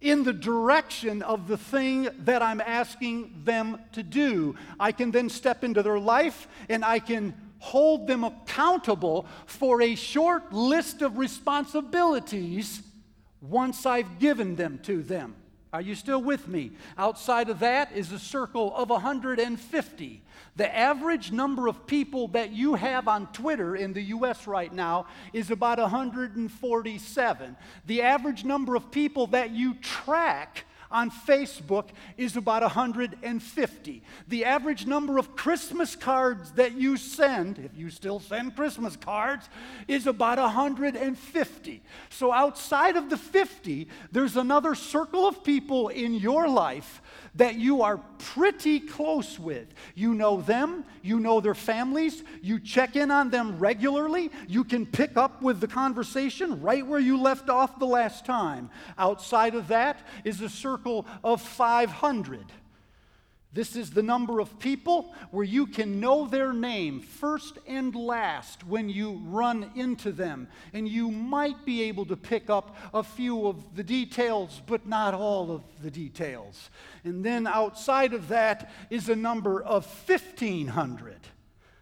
in 0.01 0.25
the 0.25 0.33
direction 0.33 1.23
of 1.23 1.47
the 1.47 1.57
thing 1.57 2.09
that 2.21 2.43
I'm 2.43 2.61
asking 2.61 3.43
them 3.45 3.79
to 3.93 4.03
do. 4.03 4.57
I 4.81 4.91
can 4.91 5.13
then 5.13 5.29
step 5.29 5.63
into 5.63 5.83
their 5.83 5.99
life 5.99 6.49
and 6.69 6.85
I 6.85 6.99
can 6.99 7.35
hold 7.63 8.09
them 8.09 8.25
accountable 8.25 9.25
for 9.47 9.81
a 9.81 9.95
short 9.95 10.53
list 10.53 11.01
of 11.01 11.17
responsibilities 11.17 12.83
once 13.41 13.87
I've 13.87 14.19
given 14.19 14.57
them 14.57 14.81
to 14.83 15.01
them. 15.01 15.37
Are 15.73 15.81
you 15.81 15.95
still 15.95 16.21
with 16.21 16.49
me? 16.49 16.73
Outside 16.99 17.49
of 17.49 17.61
that 17.61 17.93
is 17.93 18.11
a 18.11 18.19
circle 18.19 18.75
of 18.75 18.91
150. 18.91 20.23
The 20.57 20.77
average 20.77 21.31
number 21.31 21.69
of 21.69 21.87
people 21.87 22.27
that 22.29 22.51
you 22.51 22.75
have 22.75 23.07
on 23.07 23.33
Twitter 23.33 23.77
in 23.77 23.93
the 23.93 24.03
US 24.03 24.49
right 24.49 24.73
now 24.73 25.07
is 25.33 25.53
about 25.53 25.79
147. 25.79 27.57
The 27.87 28.03
average 28.03 28.45
number 28.45 28.75
of 28.75 28.91
people 28.91 29.29
that 29.29 29.53
you 29.53 29.75
track 29.75 30.65
on 30.93 31.11
Facebook 31.11 31.89
is 32.17 32.37
about 32.37 32.63
150. 32.63 34.03
The 34.29 34.45
average 34.45 34.87
number 34.87 35.19
of 35.19 35.35
Christmas 35.35 35.97
cards 35.97 36.53
that 36.53 36.73
you 36.75 36.97
send, 36.97 37.59
if 37.59 37.77
you 37.77 37.91
still 37.91 38.21
send 38.21 38.55
Christmas 38.55 38.97
cards, 38.97 39.49
is 39.89 40.07
about 40.07 40.39
150. 40.39 41.83
So 42.11 42.33
outside 42.33 42.97
of 42.97 43.11
the 43.11 43.17
50, 43.17 43.89
there's 44.13 44.37
another 44.37 44.75
circle 44.75 45.27
of 45.27 45.43
people 45.43 45.89
in 45.89 46.15
your 46.15 46.49
life 46.49 47.03
that 47.35 47.57
you 47.57 47.83
are 47.83 47.99
pretty 48.19 48.81
close 48.81 49.39
with. 49.39 49.67
You 49.95 50.15
know 50.15 50.41
them, 50.41 50.85
you 51.03 51.21
know 51.21 51.41
their 51.41 51.55
families, 51.55 52.23
you 52.43 52.59
check 52.59 52.97
in 52.97 53.11
on 53.11 53.31
them 53.31 53.59
regularly, 53.59 54.31
you 54.49 54.65
can 54.65 54.87
pick 54.87 55.17
up 55.17 55.43
with 55.43 55.61
the 55.61 55.69
conversation 55.69 56.61
right 56.61 56.87
where 56.87 57.01
you 57.01 57.21
left 57.21 57.49
off 57.49 57.79
the 57.79 57.87
last 57.87 58.25
time. 58.25 58.71
Outside 58.99 59.55
of 59.55 59.69
that 59.69 60.07
is 60.25 60.41
a 60.41 60.49
circle 60.49 61.07
of 61.25 61.41
500. 61.41 62.45
This 63.55 63.77
is 63.77 63.91
the 63.91 64.03
number 64.03 64.41
of 64.41 64.59
people 64.59 65.13
where 65.31 65.45
you 65.45 65.67
can 65.67 66.01
know 66.01 66.27
their 66.27 66.55
name 66.55 67.01
first 67.01 67.59
and 67.67 67.95
last 67.95 68.67
when 68.67 68.89
you 68.89 69.21
run 69.27 69.71
into 69.75 70.11
them. 70.11 70.49
And 70.73 70.89
you 70.89 71.11
might 71.11 71.67
be 71.67 71.83
able 71.83 72.07
to 72.07 72.17
pick 72.17 72.49
up 72.49 72.75
a 72.95 73.03
few 73.03 73.47
of 73.47 73.77
the 73.77 73.85
details, 73.85 74.63
but 74.67 74.87
not 74.87 75.13
all 75.13 75.51
of 75.51 75.63
the 75.83 75.91
details. 75.91 76.71
And 77.05 77.23
then 77.23 77.47
outside 77.47 78.15
of 78.15 78.29
that 78.29 78.73
is 78.89 79.11
a 79.11 79.17
number 79.17 79.63
of 79.63 79.85
1,500. 80.09 81.19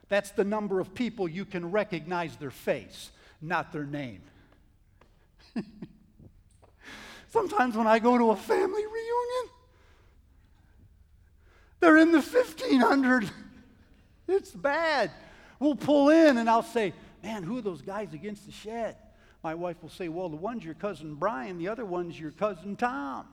That's 0.08 0.32
the 0.32 0.44
number 0.44 0.80
of 0.80 0.92
people 0.92 1.28
you 1.28 1.44
can 1.44 1.70
recognize 1.70 2.34
their 2.34 2.50
face, 2.50 3.12
not 3.40 3.72
their 3.72 3.84
name. 3.84 4.22
Sometimes 7.28 7.76
when 7.76 7.86
I 7.86 8.00
go 8.00 8.18
to 8.18 8.30
a 8.30 8.36
family 8.36 8.84
reunion, 8.84 9.50
they're 11.80 11.96
in 11.98 12.12
the 12.12 12.20
1500. 12.20 13.30
It's 14.32 14.52
bad. 14.52 15.10
We'll 15.58 15.74
pull 15.74 16.10
in 16.10 16.38
and 16.38 16.48
I'll 16.48 16.62
say, 16.62 16.92
Man, 17.20 17.42
who 17.42 17.58
are 17.58 17.62
those 17.62 17.82
guys 17.82 18.14
against 18.14 18.46
the 18.46 18.52
shed? 18.52 18.94
My 19.42 19.56
wife 19.56 19.82
will 19.82 19.90
say, 19.90 20.08
Well, 20.08 20.28
the 20.28 20.36
one's 20.36 20.64
your 20.64 20.74
cousin 20.74 21.16
Brian, 21.16 21.58
the 21.58 21.66
other 21.66 21.84
one's 21.84 22.18
your 22.18 22.30
cousin 22.30 22.76
Tom. 22.76 23.26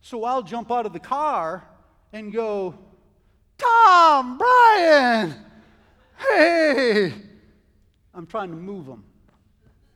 So 0.00 0.24
I'll 0.24 0.42
jump 0.42 0.72
out 0.72 0.86
of 0.86 0.92
the 0.92 0.98
car 0.98 1.64
and 2.12 2.32
go, 2.32 2.74
Tom, 3.56 4.36
Brian, 4.36 5.34
hey. 6.30 7.12
I'm 8.12 8.26
trying 8.26 8.50
to 8.50 8.56
move 8.56 8.86
them 8.86 9.04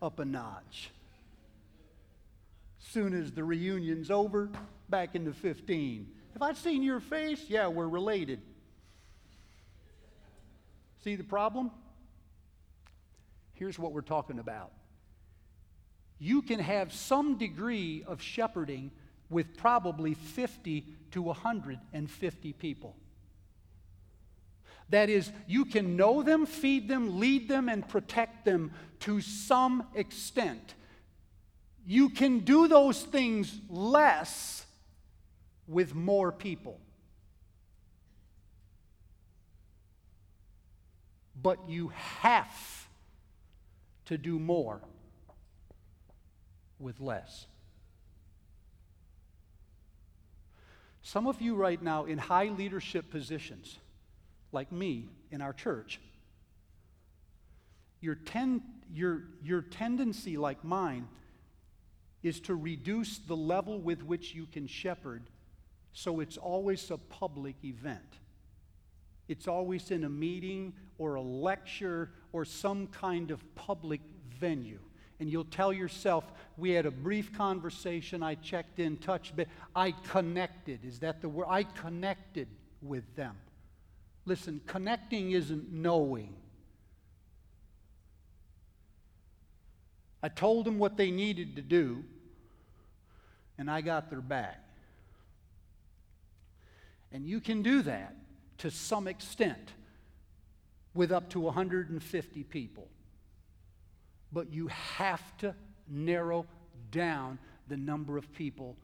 up 0.01 0.19
a 0.19 0.25
notch 0.25 0.91
soon 2.79 3.15
as 3.15 3.33
the 3.33 3.45
reunion's 3.45 4.11
over, 4.11 4.51
back 4.89 5.15
into 5.15 5.33
15. 5.33 6.07
Have 6.35 6.43
I 6.43 6.53
seen 6.53 6.83
your 6.83 7.01
face? 7.01 7.45
Yeah, 7.49 7.69
we're 7.69 7.89
related. 7.89 8.41
See 11.05 11.17
the 11.17 11.25
problem? 11.25 11.71
Here's 13.55 13.79
what 13.79 13.93
we're 13.93 14.01
talking 14.03 14.39
about. 14.39 14.71
You 16.19 16.43
can 16.43 16.59
have 16.59 16.93
some 16.93 17.39
degree 17.39 18.05
of 18.07 18.21
shepherding 18.21 18.91
with 19.31 19.57
probably 19.57 20.15
50 20.15 20.87
to 21.13 21.23
150 21.23 22.53
people. 22.55 22.97
That 24.91 25.11
is, 25.11 25.31
you 25.47 25.65
can 25.65 25.97
know 25.97 26.23
them, 26.23 26.47
feed 26.47 26.89
them, 26.89 27.21
lead 27.21 27.49
them, 27.49 27.69
and 27.69 27.87
protect 27.87 28.45
them 28.45 28.73
to 29.01 29.21
some 29.21 29.87
extent. 29.95 30.75
You 31.91 32.11
can 32.11 32.41
do 32.41 32.69
those 32.69 33.03
things 33.03 33.51
less 33.71 34.67
with 35.67 35.95
more 35.95 36.31
people. 36.31 36.79
But 41.41 41.67
you 41.67 41.91
have 42.21 42.87
to 44.05 44.19
do 44.19 44.39
more 44.39 44.83
with 46.79 47.01
less. 47.01 47.47
Some 51.01 51.27
of 51.27 51.41
you, 51.41 51.55
right 51.55 51.83
now, 51.83 52.05
in 52.05 52.19
high 52.19 52.49
leadership 52.49 53.11
positions, 53.11 53.79
like 54.53 54.71
me 54.71 55.09
in 55.31 55.41
our 55.41 55.55
church, 55.55 56.03
your, 58.03 58.15
ten, 58.15 58.61
your, 58.93 59.23
your 59.43 59.63
tendency, 59.63 60.37
like 60.37 60.63
mine, 60.63 61.09
is 62.23 62.41
to 62.41 62.55
reduce 62.55 63.19
the 63.19 63.37
level 63.37 63.81
with 63.81 64.03
which 64.03 64.35
you 64.35 64.47
can 64.47 64.67
shepherd 64.67 65.23
so 65.93 66.21
it's 66.21 66.37
always 66.37 66.91
a 66.91 66.97
public 66.97 67.57
event. 67.65 68.19
It's 69.27 69.49
always 69.49 69.91
in 69.91 70.05
a 70.05 70.09
meeting 70.09 70.73
or 70.97 71.17
a 71.17 71.21
lecture 71.21 72.11
or 72.33 72.45
some 72.45 72.87
kind 72.87 73.31
of 73.31 73.43
public 73.55 74.01
venue. 74.39 74.79
And 75.21 75.29
you'll 75.29 75.45
tell 75.45 75.73
yourself, 75.73 76.25
we 76.57 76.71
had 76.71 76.87
a 76.87 76.91
brief 76.91 77.37
conversation, 77.37 78.23
I 78.23 78.37
checked 78.37 78.79
in, 78.79 78.97
touched, 78.99 79.35
but 79.35 79.49
I 79.75 79.91
connected. 79.91 80.85
Is 80.85 81.01
that 81.01 81.21
the 81.21 81.29
word? 81.29 81.47
I 81.49 81.65
connected 81.65 82.47
with 82.81 83.03
them. 83.17 83.37
Listen, 84.25 84.61
connecting 84.67 85.33
isn't 85.33 85.73
knowing. 85.73 86.37
I 90.23 90.29
told 90.29 90.65
them 90.65 90.79
what 90.79 90.97
they 90.97 91.11
needed 91.11 91.57
to 91.57 91.63
do, 91.63 92.05
and 93.57 93.71
I 93.71 93.81
got 93.81 94.11
their 94.11 94.21
back. 94.21 94.63
And 97.13 97.27
you 97.27 97.41
can 97.41 97.63
do 97.63 97.83
that 97.83 98.15
to 98.59 98.71
some 98.71 99.07
extent 99.07 99.73
with 100.95 101.13
up 101.13 101.31
to 101.31 101.41
150 101.41 102.45
people. 102.45 102.89
But 104.33 104.53
you 104.53 104.67
have 104.69 105.23
to 105.39 105.55
narrow 105.89 106.47
down 106.91 107.39
the 107.69 107.77
number 107.77 108.19
of 108.19 108.33
people 108.33 108.77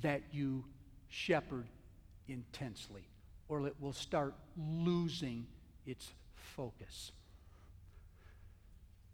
that 0.00 0.22
you 0.32 0.64
shepherd 1.08 1.66
intensely, 2.28 3.06
or 3.48 3.66
it 3.66 3.74
will 3.80 3.92
start 3.92 4.34
losing 4.56 5.46
its 5.86 6.10
focus. 6.34 7.12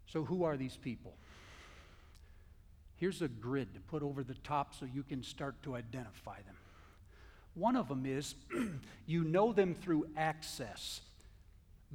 So, 0.05 0.23
who 0.23 0.43
are 0.43 0.55
these 0.55 0.77
people? 0.77 1.15
Here's 2.97 3.21
a 3.21 3.27
grid 3.27 3.73
to 3.75 3.79
put 3.79 4.03
over 4.03 4.23
the 4.23 4.33
top 4.43 4.73
so 4.73 4.85
you 4.85 5.03
can 5.03 5.23
start 5.23 5.61
to 5.63 5.75
identify 5.75 6.37
them. 6.37 6.55
One 7.53 7.75
of 7.75 7.87
them 7.87 8.05
is 8.05 8.35
you 9.05 9.23
know 9.23 9.53
them 9.53 9.75
through 9.75 10.07
access. 10.17 11.01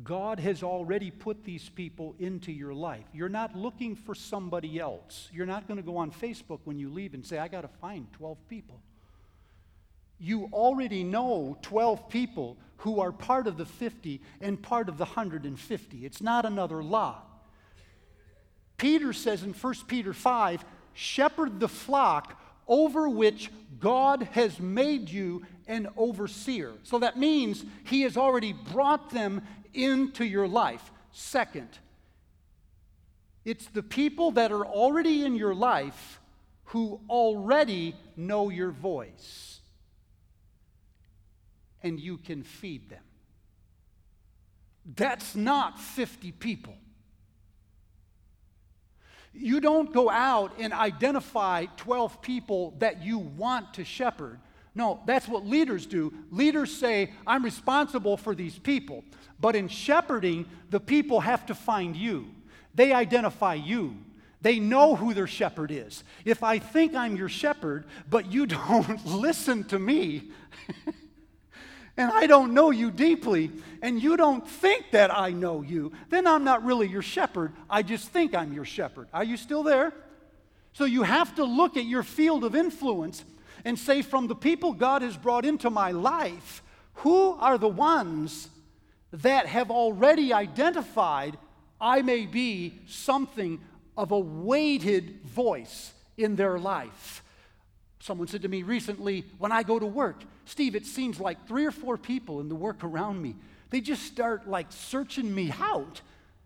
God 0.02 0.40
has 0.40 0.62
already 0.62 1.10
put 1.10 1.44
these 1.44 1.68
people 1.68 2.14
into 2.18 2.50
your 2.50 2.72
life. 2.72 3.04
You're 3.12 3.28
not 3.28 3.54
looking 3.54 3.94
for 3.94 4.14
somebody 4.14 4.78
else. 4.78 5.28
You're 5.32 5.46
not 5.46 5.68
going 5.68 5.76
to 5.76 5.82
go 5.82 5.98
on 5.98 6.10
Facebook 6.10 6.60
when 6.64 6.78
you 6.78 6.88
leave 6.88 7.14
and 7.14 7.24
say, 7.26 7.38
I 7.38 7.48
got 7.48 7.60
to 7.60 7.68
find 7.68 8.10
12 8.14 8.38
people. 8.48 8.80
You 10.18 10.48
already 10.52 11.04
know 11.04 11.58
12 11.62 12.08
people 12.08 12.56
who 12.78 13.00
are 13.00 13.12
part 13.12 13.46
of 13.46 13.58
the 13.58 13.66
50 13.66 14.20
and 14.40 14.60
part 14.60 14.88
of 14.88 14.96
the 14.96 15.04
150. 15.04 16.06
It's 16.06 16.22
not 16.22 16.46
another 16.46 16.82
lot. 16.82 17.28
Peter 18.78 19.12
says 19.12 19.42
in 19.42 19.52
1 19.52 19.74
Peter 19.86 20.12
5 20.12 20.64
shepherd 20.94 21.60
the 21.60 21.68
flock 21.68 22.38
over 22.68 23.08
which 23.08 23.50
God 23.80 24.28
has 24.32 24.60
made 24.60 25.08
you 25.08 25.44
an 25.66 25.88
overseer. 25.96 26.72
So 26.82 26.98
that 27.00 27.18
means 27.18 27.64
He 27.84 28.02
has 28.02 28.16
already 28.16 28.52
brought 28.52 29.10
them 29.10 29.42
into 29.74 30.24
your 30.24 30.46
life. 30.48 30.90
Second, 31.12 31.68
It's 33.44 33.66
the 33.66 33.82
people 33.82 34.32
that 34.32 34.52
are 34.52 34.64
already 34.64 35.24
in 35.24 35.34
your 35.34 35.54
life 35.54 36.20
who 36.66 37.00
already 37.08 37.94
know 38.16 38.50
your 38.50 38.70
voice. 38.70 39.60
And 41.82 41.98
you 41.98 42.18
can 42.18 42.44
feed 42.44 42.88
them. 42.88 43.02
That's 44.96 45.34
not 45.34 45.80
50 45.80 46.32
people. 46.32 46.74
You 49.34 49.60
don't 49.60 49.92
go 49.92 50.10
out 50.10 50.52
and 50.58 50.72
identify 50.72 51.66
12 51.76 52.20
people 52.20 52.74
that 52.78 53.02
you 53.02 53.18
want 53.18 53.74
to 53.74 53.84
shepherd. 53.84 54.38
No, 54.74 55.00
that's 55.06 55.28
what 55.28 55.46
leaders 55.46 55.86
do. 55.86 56.12
Leaders 56.30 56.74
say, 56.74 57.12
I'm 57.26 57.44
responsible 57.44 58.16
for 58.16 58.34
these 58.34 58.58
people. 58.58 59.04
But 59.40 59.56
in 59.56 59.68
shepherding, 59.68 60.46
the 60.70 60.80
people 60.80 61.20
have 61.20 61.46
to 61.46 61.54
find 61.54 61.96
you. 61.96 62.26
They 62.74 62.92
identify 62.92 63.54
you. 63.54 63.96
They 64.40 64.58
know 64.58 64.96
who 64.96 65.14
their 65.14 65.26
shepherd 65.26 65.70
is. 65.70 66.04
If 66.24 66.42
I 66.42 66.58
think 66.58 66.94
I'm 66.94 67.16
your 67.16 67.28
shepherd, 67.28 67.84
but 68.10 68.32
you 68.32 68.46
don't 68.46 69.04
listen 69.06 69.64
to 69.64 69.78
me, 69.78 70.30
and 71.96 72.10
I 72.10 72.26
don't 72.26 72.54
know 72.54 72.70
you 72.70 72.90
deeply, 72.90 73.50
and 73.82 74.02
you 74.02 74.16
don't 74.16 74.48
think 74.48 74.92
that 74.92 75.14
I 75.14 75.30
know 75.30 75.62
you, 75.62 75.92
then 76.08 76.26
I'm 76.26 76.44
not 76.44 76.64
really 76.64 76.88
your 76.88 77.02
shepherd. 77.02 77.52
I 77.68 77.82
just 77.82 78.08
think 78.08 78.34
I'm 78.34 78.52
your 78.52 78.64
shepherd. 78.64 79.08
Are 79.12 79.24
you 79.24 79.36
still 79.36 79.62
there? 79.62 79.92
So 80.72 80.84
you 80.84 81.02
have 81.02 81.34
to 81.34 81.44
look 81.44 81.76
at 81.76 81.84
your 81.84 82.02
field 82.02 82.44
of 82.44 82.54
influence 82.54 83.24
and 83.64 83.78
say, 83.78 84.02
from 84.02 84.26
the 84.26 84.34
people 84.34 84.72
God 84.72 85.02
has 85.02 85.16
brought 85.16 85.44
into 85.44 85.68
my 85.68 85.90
life, 85.90 86.62
who 86.94 87.32
are 87.32 87.58
the 87.58 87.68
ones 87.68 88.48
that 89.12 89.46
have 89.46 89.70
already 89.70 90.32
identified 90.32 91.36
I 91.80 92.00
may 92.00 92.26
be 92.26 92.80
something 92.86 93.60
of 93.96 94.12
a 94.12 94.18
weighted 94.18 95.20
voice 95.24 95.92
in 96.16 96.36
their 96.36 96.58
life? 96.58 97.22
Someone 98.00 98.28
said 98.28 98.42
to 98.42 98.48
me 98.48 98.62
recently, 98.62 99.24
when 99.38 99.52
I 99.52 99.62
go 99.62 99.78
to 99.78 99.86
work, 99.86 100.24
Steve, 100.44 100.74
it 100.74 100.86
seems 100.86 101.20
like 101.20 101.46
three 101.46 101.64
or 101.64 101.70
four 101.70 101.96
people 101.96 102.40
in 102.40 102.48
the 102.48 102.54
work 102.54 102.84
around 102.84 103.20
me, 103.20 103.36
they 103.70 103.80
just 103.80 104.02
start 104.02 104.48
like 104.48 104.66
searching 104.70 105.34
me 105.34 105.52
out. 105.60 106.00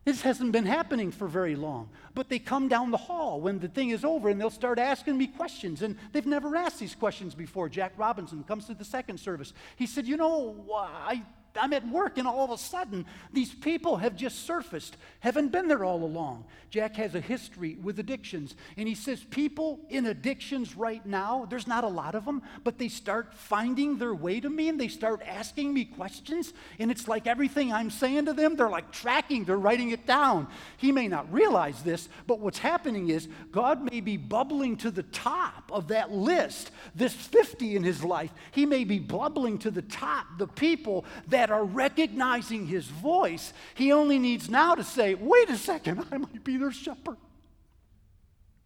This 0.05 0.23
hasn't 0.23 0.53
been 0.53 0.67
happening 0.67 1.11
for 1.11 1.27
very 1.27 1.57
long. 1.57 1.89
But 2.15 2.29
they 2.29 2.39
come 2.39 2.69
down 2.69 2.93
the 2.93 2.97
hall 2.97 3.41
when 3.41 3.59
the 3.59 3.67
thing 3.67 3.91
is 3.91 4.05
over 4.05 4.29
and 4.29 4.41
they'll 4.41 4.51
start 4.51 4.79
asking 4.79 5.19
me 5.19 5.27
questions. 5.27 5.83
And 5.83 5.97
they've 6.13 6.25
never 6.25 6.55
asked 6.55 6.79
these 6.79 6.95
questions 6.95 7.35
before. 7.35 7.69
Jack 7.69 7.93
Robinson 7.97 8.45
comes 8.45 8.67
to 8.67 8.75
the 8.75 8.85
second 8.85 9.19
service. 9.19 9.53
He 9.75 9.87
said, 9.87 10.07
You 10.07 10.17
know, 10.17 10.65
I 10.73 11.25
I'm 11.61 11.73
at 11.73 11.87
work, 11.89 12.19
and 12.19 12.27
all 12.27 12.45
of 12.45 12.51
a 12.51 12.59
sudden, 12.59 13.07
these 13.33 13.55
people 13.55 13.97
have 13.97 14.17
just 14.17 14.47
surfaced, 14.47 14.97
haven't 15.21 15.53
been 15.53 15.69
there 15.69 15.85
all 15.85 16.03
along. 16.05 16.45
Jack 16.71 16.97
has 16.97 17.15
a 17.15 17.21
history 17.21 17.77
with 17.83 17.99
addictions, 17.99 18.55
and 18.77 18.89
he 18.89 18.95
says 18.95 19.25
people 19.25 19.81
in 19.89 20.07
addictions 20.07 20.77
right 20.77 21.05
now, 21.07 21.47
there's 21.49 21.67
not 21.67 21.85
a 21.85 21.89
lot 21.89 22.15
of 22.15 22.25
them, 22.25 22.43
but 22.65 22.79
they 22.79 22.89
start 22.89 23.33
finding 23.35 23.99
their 23.99 24.15
way 24.15 24.41
to 24.41 24.51
me 24.51 24.69
and 24.69 24.81
they 24.81 24.89
start 24.89 25.23
asking 25.27 25.73
me 25.73 25.85
questions, 25.85 26.53
and 26.79 26.91
it's 26.91 27.09
like 27.09 27.27
everything 27.27 27.73
I'm 27.73 27.91
saying 27.91 28.27
to 28.27 28.33
them, 28.33 28.57
they're 28.57 28.69
like 28.69 28.93
tracking, 28.93 29.45
they're 29.45 29.57
writing 29.57 29.91
it 29.91 30.07
down. 30.07 30.49
He 30.77 30.93
may 30.93 31.09
not 31.09 31.33
realize 31.33 31.83
this, 31.83 32.09
but 32.27 32.41
what's 32.41 32.59
happening 32.59 33.09
is 33.09 33.29
God 33.53 33.83
may 33.83 34.01
be 34.01 34.17
bubbling 34.17 34.77
to 34.79 34.91
the 34.91 35.03
top 35.05 35.71
of 35.73 35.89
that 35.89 36.11
list, 36.11 36.71
this 36.95 37.15
50 37.15 37.77
in 37.77 37.83
his 37.83 38.05
life. 38.05 38.33
He 38.51 38.67
may 38.67 38.85
be 38.85 38.99
bubbling 38.99 39.59
to 39.59 39.71
the 39.71 39.83
top, 39.83 40.27
the 40.39 40.47
people 40.47 41.05
that 41.29 41.46
that 41.47 41.53
are 41.53 41.65
recognizing 41.65 42.67
his 42.67 42.87
voice. 42.87 43.53
He 43.75 43.93
only 43.93 44.19
needs 44.19 44.51
now 44.51 44.75
to 44.75 44.83
say, 44.83 45.15
wait 45.15 45.49
a 45.49 45.57
second, 45.57 46.05
I 46.11 46.19
might 46.19 46.43
be 46.43 46.57
their 46.57 46.73
shepherd. 46.73 47.19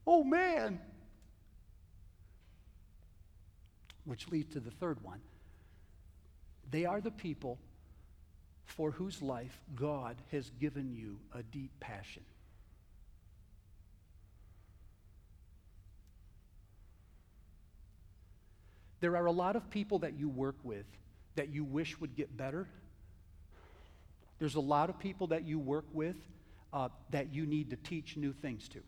Oh 0.06 0.24
man. 0.24 0.80
Which 4.06 4.30
leads 4.30 4.54
to 4.54 4.60
the 4.60 4.70
third 4.70 5.04
one. 5.04 5.20
They 6.70 6.86
are 6.86 7.02
the 7.02 7.10
people 7.10 7.58
for 8.64 8.92
whose 8.92 9.20
life 9.20 9.60
God 9.76 10.16
has 10.32 10.50
given 10.58 10.94
you 10.94 11.18
a 11.34 11.42
deep 11.42 11.72
passion. 11.80 12.22
There 19.00 19.18
are 19.18 19.26
a 19.26 19.32
lot 19.32 19.54
of 19.54 19.68
people 19.68 19.98
that 19.98 20.18
you 20.18 20.30
work 20.30 20.56
with 20.62 20.86
that 21.36 21.48
you 21.48 21.64
wish 21.64 21.98
would 22.00 22.16
get 22.16 22.36
better. 22.36 22.66
There's 24.38 24.54
a 24.54 24.60
lot 24.60 24.90
of 24.90 24.98
people 24.98 25.28
that 25.28 25.44
you 25.44 25.58
work 25.58 25.84
with 25.92 26.16
uh, 26.72 26.88
that 27.10 27.32
you 27.32 27.46
need 27.46 27.70
to 27.70 27.76
teach 27.76 28.16
new 28.16 28.32
things 28.32 28.68
to. 28.68 28.80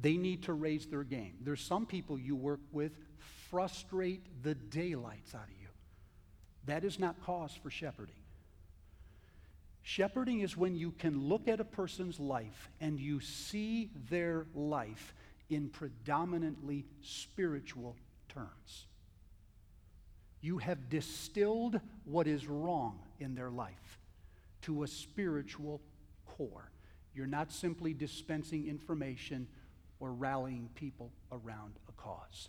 They 0.00 0.16
need 0.16 0.44
to 0.44 0.52
raise 0.52 0.86
their 0.86 1.04
game. 1.04 1.34
There's 1.42 1.60
some 1.60 1.86
people 1.86 2.18
you 2.18 2.34
work 2.34 2.60
with 2.72 2.92
frustrate 3.50 4.22
the 4.42 4.54
daylights 4.54 5.34
out 5.34 5.44
of 5.44 5.60
you. 5.60 5.68
That 6.66 6.84
is 6.84 6.98
not 6.98 7.22
cause 7.24 7.52
for 7.62 7.70
shepherding. 7.70 8.14
Shepherding 9.82 10.40
is 10.40 10.56
when 10.56 10.76
you 10.76 10.92
can 10.92 11.28
look 11.28 11.48
at 11.48 11.60
a 11.60 11.64
person's 11.64 12.20
life 12.20 12.70
and 12.80 13.00
you 13.00 13.20
see 13.20 13.90
their 14.10 14.46
life 14.54 15.14
in 15.50 15.68
predominantly 15.68 16.86
spiritual 17.02 17.96
terms. 18.28 18.86
You 20.42 20.58
have 20.58 20.90
distilled 20.90 21.80
what 22.04 22.26
is 22.26 22.46
wrong 22.48 22.98
in 23.20 23.36
their 23.36 23.50
life 23.50 24.00
to 24.62 24.82
a 24.82 24.88
spiritual 24.88 25.80
core. 26.26 26.70
You're 27.14 27.26
not 27.26 27.52
simply 27.52 27.94
dispensing 27.94 28.66
information 28.66 29.46
or 30.00 30.12
rallying 30.12 30.68
people 30.74 31.12
around 31.30 31.74
a 31.88 31.92
cause. 31.92 32.48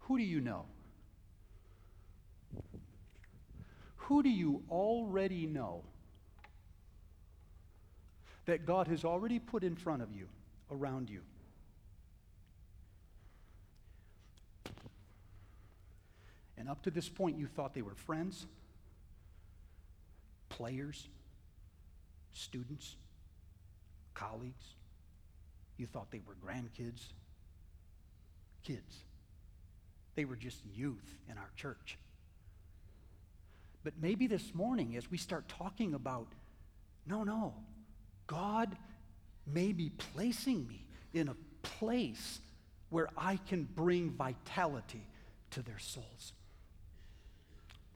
Who 0.00 0.18
do 0.18 0.24
you 0.24 0.42
know? 0.42 0.66
Who 3.96 4.22
do 4.22 4.28
you 4.28 4.62
already 4.70 5.46
know 5.46 5.82
that 8.44 8.66
God 8.66 8.86
has 8.88 9.04
already 9.04 9.38
put 9.38 9.64
in 9.64 9.74
front 9.74 10.02
of 10.02 10.12
you, 10.12 10.28
around 10.70 11.08
you? 11.10 11.22
And 16.58 16.68
up 16.68 16.82
to 16.82 16.90
this 16.90 17.08
point, 17.08 17.38
you 17.38 17.46
thought 17.46 17.74
they 17.74 17.82
were 17.82 17.94
friends, 17.94 18.46
players, 20.48 21.08
students, 22.32 22.96
colleagues. 24.14 24.64
You 25.76 25.86
thought 25.86 26.10
they 26.10 26.22
were 26.26 26.34
grandkids, 26.34 27.02
kids. 28.64 29.04
They 30.14 30.24
were 30.24 30.36
just 30.36 30.58
youth 30.74 31.18
in 31.30 31.36
our 31.36 31.50
church. 31.56 31.98
But 33.84 33.94
maybe 34.00 34.26
this 34.26 34.54
morning, 34.54 34.96
as 34.96 35.10
we 35.10 35.18
start 35.18 35.46
talking 35.48 35.94
about, 35.94 36.26
no, 37.06 37.22
no, 37.22 37.54
God 38.26 38.74
may 39.46 39.72
be 39.72 39.90
placing 40.14 40.66
me 40.66 40.84
in 41.12 41.28
a 41.28 41.36
place 41.62 42.40
where 42.90 43.08
I 43.16 43.38
can 43.48 43.68
bring 43.74 44.10
vitality 44.10 45.06
to 45.50 45.62
their 45.62 45.78
souls. 45.78 46.32